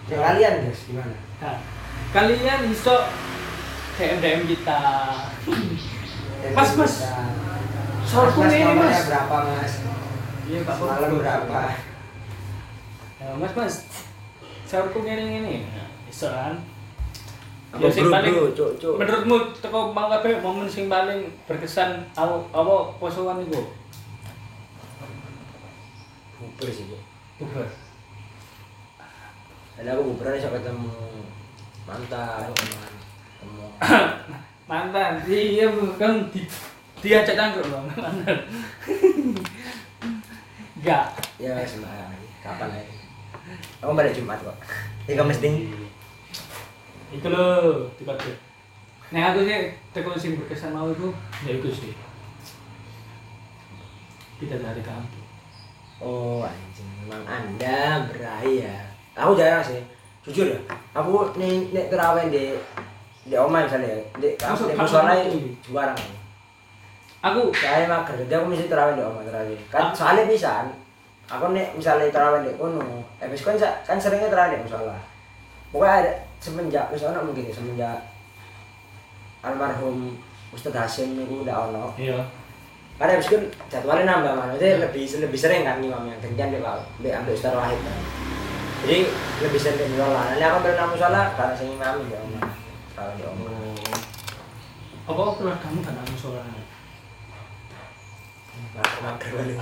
[0.07, 1.15] Ya kalian guys gimana?
[1.39, 1.57] Nah,
[2.11, 2.97] kalian iso
[3.95, 4.81] DM DM kita.
[6.51, 6.95] Mas, mas.
[8.03, 9.07] Sahurku ini, Mas.
[9.07, 9.75] berapa mas?
[10.49, 10.75] Iya, Pak.
[10.75, 11.61] Semalam berapa?
[13.21, 13.75] Ya, mas, mas.
[14.67, 15.69] Sahurku ngene.
[15.69, 16.59] Nah, Iso kan?
[17.71, 18.95] Apa Ya, sing bro, paling- bro, cuk, cuk.
[18.99, 23.63] Menurutmu teko mau kabeh momen sing paling berkesan apa apa posoan iku?
[26.41, 26.97] Bubur sih, Bu.
[27.45, 27.69] Bubar.
[29.77, 30.97] Ada aku bubur bisa ketemu
[31.85, 33.65] mantan, ketemu
[34.71, 35.13] Mantan.
[35.29, 36.01] Iya, Bu.
[36.01, 36.49] kan di,
[37.05, 38.39] diajak cangkruk loh, mantan.
[40.81, 41.13] Enggak.
[41.37, 42.09] ya sembarang
[42.41, 42.97] kapan lagi?
[43.85, 44.57] Aku pada Jumat kok.
[45.05, 45.69] Tiga mesti.
[47.13, 48.33] Iku lho, dikode.
[49.13, 51.13] Nek aku sih teko sing berkesan mau iku
[51.45, 51.93] ya iku sih.
[54.41, 55.20] Kita dari kampung.
[56.01, 58.75] Oh anjing, memang anda berbahaya.
[59.13, 59.81] Aku jarang sih,
[60.25, 60.59] jujur ya.
[60.93, 62.57] Aku nih nih terawih di
[63.29, 65.53] di oma misalnya, di Masuk di musola itu.
[65.69, 65.97] jarang.
[67.21, 69.61] Aku Saya mager, jadi aku mesti terawih di oma terawih.
[69.69, 69.93] Kan Ah.
[69.93, 70.65] soalnya bisa.
[71.29, 74.97] Aku nih misalnya terawih di kono, habis kan kan seringnya terawih di musola.
[75.71, 77.99] Pokoknya ada semenjak misalnya mungkin ya, semenjak
[79.41, 80.17] almarhum
[80.51, 81.93] Ustadz Hasim itu udah ono.
[81.95, 82.19] iya.
[83.01, 83.43] Karena habis kan
[83.73, 87.57] jadwalnya nambah mana, jadi lebih lebih sering kan imamnya gantian deh pak, deh ambil Ustadz
[87.57, 87.99] Wahid kan.
[88.85, 88.99] Jadi
[89.41, 90.37] lebih sering di musola.
[90.37, 92.41] Nah, aku pernah musola karena sing imam di oma,
[92.93, 93.53] kalau di oma.
[95.09, 96.61] Apa keluar kamu kan aku soalnya?
[99.01, 99.59] mager balik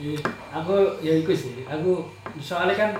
[0.00, 0.18] Iya,
[0.50, 2.08] aku ya iku sih aku
[2.40, 2.90] soalnya kan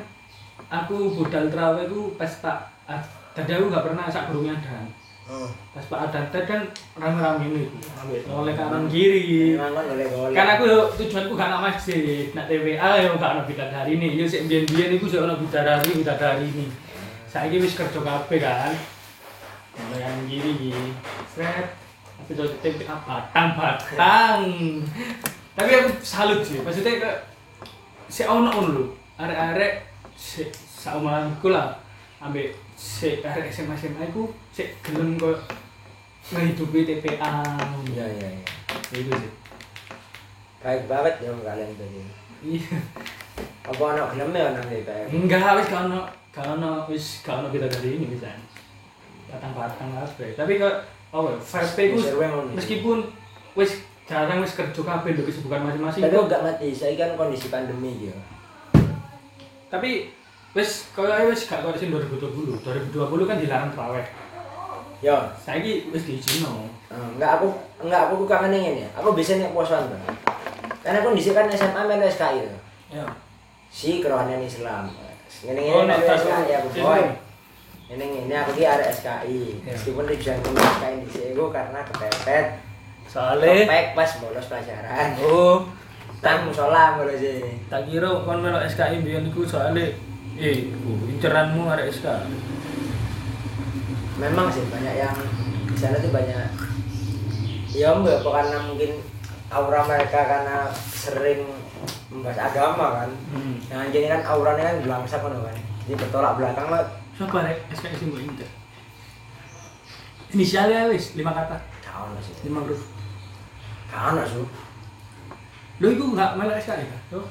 [0.70, 3.02] aku budal terawih ku pas pak ah,
[3.34, 4.86] aku gak pernah sak burungnya dan
[5.30, 5.48] oh.
[5.70, 6.66] Pas pak adat kan
[6.98, 7.64] rame-rame ini.
[7.94, 9.54] Ambil oleh kanan kiri.
[9.54, 10.66] Kan kan aku
[10.98, 14.18] tujuanku gak nak masjid nak TWA yo gak ana bidadari ini.
[14.18, 16.66] Yo sik mbiyen-mbiyen iku sik ana bidadari bidadari ini.
[17.30, 18.74] Saiki wis kerja kabeh kan?
[19.78, 20.74] Oleh kanan kiri
[21.30, 21.78] sret.
[22.18, 24.42] Tapi jadi TWA batang batang
[25.60, 26.62] tapi aku salut sih.
[26.64, 27.12] Maksudnya ke
[28.08, 28.84] si ono ngono lho.
[29.20, 29.84] Arek-arek
[30.16, 31.76] si saumalanku lah.
[32.24, 35.36] Ambek si arek SMA SMA iku si gelem kok
[36.32, 37.44] ngehidupi TPA
[37.92, 38.46] iya iya iya.
[38.96, 39.32] Itu sih.
[40.64, 42.00] Baik banget ya kalian tadi.
[42.40, 42.76] Iya.
[43.68, 46.00] Apa anak gelem ya anak kayak enggak wis gak ono
[46.32, 48.32] gak ono wis gak ono kita dari ini bisa
[49.28, 50.74] batang-batang lah tapi kok
[51.12, 52.50] oh ku yang ngono.
[52.56, 52.98] meskipun
[53.54, 56.68] wis jarang wis kerja kabeh lho kesibukan masing-masing tapi kok aku gak mati?
[56.72, 58.16] Saya kan kondisi pandemi ya.
[59.70, 60.10] Tapi
[60.50, 64.06] wis kaya wis gak kaya sing 2020 2020 kan dilarang terawih
[65.00, 67.46] yo saiki wis diizino Eh, enggak aku
[67.86, 70.02] enggak aku kangen ini aku bisa nih posoan bang.
[70.82, 72.50] Karena kondisi kan SMA melu SKI
[72.90, 73.06] ya.
[73.70, 74.90] Si kerohanian Islam.
[75.46, 77.02] Ini Oh, ini melu tas SKI aku boy.
[77.94, 79.70] ini ini aku di area SKI Ya.
[79.70, 82.46] meskipun tujuan aku SKI di sini aku karena kepepet.
[83.06, 85.14] Soalnya kepek pas bolos pelajaran.
[85.22, 85.62] Oh.
[86.18, 87.38] Tang musola bolos sih.
[87.70, 89.94] Tak kira kon melok SKI biyen iku soalnya
[90.40, 92.06] eh oh, inceranmu arek SK
[94.16, 95.16] memang sih banyak yang
[95.68, 96.48] di sana tuh banyak.
[97.72, 98.90] Ya enggak apa karena mungkin
[99.48, 100.56] aura mereka karena
[100.92, 101.46] sering
[102.12, 103.10] membahas agama kan.
[103.32, 103.56] Hmm.
[103.70, 105.56] yang jadi kan auranya kan belangsak kan kan.
[105.88, 106.84] Jadi bertolak belakang lah.
[107.16, 108.50] Siapa rek sing mbok incer
[110.34, 111.14] inisialnya wis?
[111.18, 111.58] Lima kata?
[111.90, 112.34] Lah sih.
[112.46, 112.80] Lima huruf.
[113.90, 114.46] Kawan lah su.
[115.80, 117.26] Lo iku gak melok SKI kan Loh?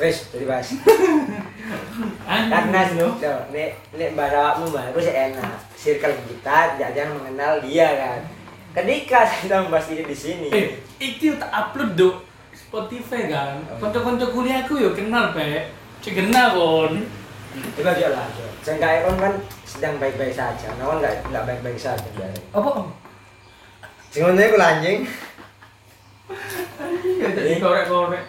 [0.00, 0.68] Bahas
[2.30, 2.72] Anjing,
[3.20, 5.54] karena nek nek bahasa awakmu mah aku sih enak.
[5.76, 8.20] Circle kita jangan mengenal dia kan.
[8.74, 10.48] Ketika kita membahas ini di sini.
[10.50, 10.66] Eh
[10.98, 12.08] iki tak upload do
[12.56, 13.60] Spotify kan.
[13.78, 15.68] Konco-konco kuliahku yo kenal pe
[16.00, 17.04] cek kenal kon.
[17.76, 18.26] Coba aja lah
[18.62, 19.34] seenggaknya kan kan
[19.66, 20.68] sedang baik-baik saja.
[20.78, 22.08] Nah kan nggak nggak baik-baik saja.
[22.56, 22.70] Apa
[24.10, 24.98] Sebenarnya aku lanjing.
[27.20, 28.22] jadi korek-korek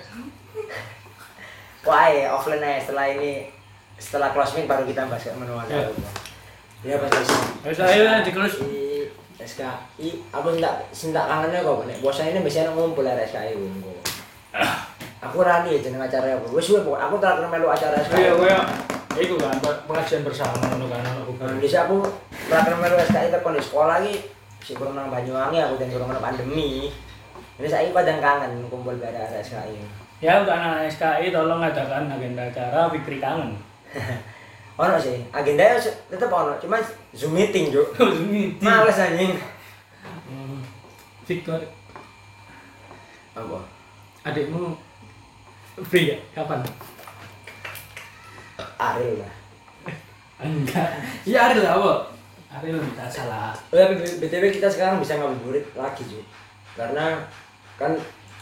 [1.82, 3.49] Wah, ya, offline aja setelah ini
[3.97, 5.86] setelah closing baru kita bahas ke menu Ya.
[6.82, 7.69] Ya pas sini.
[7.69, 8.57] Wes ayo lah, di close.
[9.41, 11.86] SKI, aku sentak sentak kangennya kok.
[11.89, 13.97] Nek bosan ini biasanya ngumpul dari SKI ngumpul.
[15.21, 16.57] Aku rani ya jeneng acara aku.
[16.57, 18.17] Wes pokok aku terakhir melu acara SKI.
[18.21, 18.59] Iya, koyo
[19.11, 21.59] iku kan pengajian bersama ngono kan anak Nah, bukan.
[21.59, 21.97] di aku
[22.49, 24.13] terakhir melu SKI tekan di sekolah lagi
[24.61, 26.93] si kurang nang Banyuwangi aku dan kurang pandemi.
[27.61, 30.01] Ini saya padang kangen kumpul area SKI.
[30.22, 33.57] Ya untuk anak SKI tolong adakan agenda acara Fikri kangen.
[34.82, 36.80] Ono sih, agendanya tetep ono, cuma
[37.13, 37.91] Zoom meeting, Juk.
[38.65, 39.36] Males anjing.
[40.26, 40.57] Hmm.
[41.28, 41.59] Victor,
[43.36, 43.59] Apa?
[44.26, 44.74] adikmu
[45.86, 46.17] free ya?
[46.34, 46.65] Kapan?
[48.78, 49.34] Ariel lah.
[50.45, 50.89] Enggak.
[51.30, 51.93] Iya Ariel apa?
[52.57, 53.53] Ariel minta salah.
[53.69, 56.26] Oh ya, BTW kita sekarang bisa ngabuburit lagi, Juk.
[56.74, 57.22] Karena
[57.78, 57.93] kan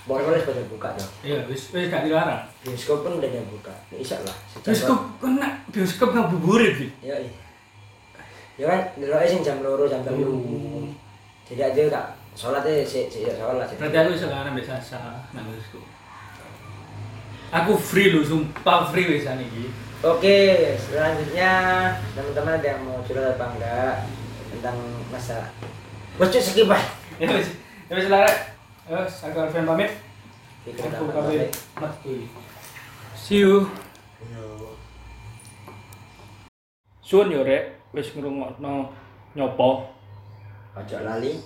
[0.07, 1.09] boleh-boleh sudah buka tuh.
[1.23, 2.45] Iya, wis wis gak dilarang.
[2.63, 3.73] Bioskop pun udah buka.
[3.91, 4.35] Insya Allah.
[4.63, 6.91] Bioskop kena bioskop ngabuburit sih.
[7.03, 7.31] Ya, iya.
[8.59, 10.39] Ya kan, dulu sing jam loro jam telu.
[10.39, 10.91] Hmm.
[11.47, 13.67] Jadi aja tak sholatnya si si sholat.
[13.75, 15.83] Berarti aku sekarang bisa sah nang bioskop.
[17.49, 19.73] Aku free lu, sumpah free wis iki.
[19.99, 21.51] Oke, selanjutnya
[22.15, 23.95] teman-teman ada yang mau curhat apa enggak
[24.47, 24.77] tentang
[25.11, 25.51] masa
[26.15, 26.83] Bos cuk skip ah.
[27.19, 27.51] Ya wis,
[27.87, 28.07] ya wis
[28.89, 29.91] Wes, aku Alfian pamit.
[30.65, 31.49] Aku apa pamit.
[31.77, 32.25] Mat kuy.
[33.13, 33.69] See you.
[37.05, 38.93] Suwun yo rek, wis ngrungokno
[39.33, 39.81] nyopo
[40.77, 41.41] Ojo lali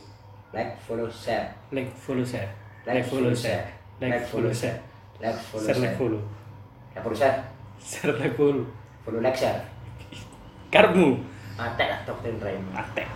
[0.51, 1.55] like, follow, share.
[1.71, 2.51] like follow share.
[2.83, 3.63] Like, Like follow share.
[4.03, 4.79] Like follow share.
[5.23, 5.95] Like, follow, Share like share.
[5.95, 6.21] follow.
[6.91, 7.37] Like, follow, share.
[7.79, 8.65] Share like follow.
[9.07, 9.63] Follow, like, share.
[10.67, 11.07] Karepmu.
[11.55, 12.75] Atek lah doktrin Raymond.
[12.75, 13.07] Atek.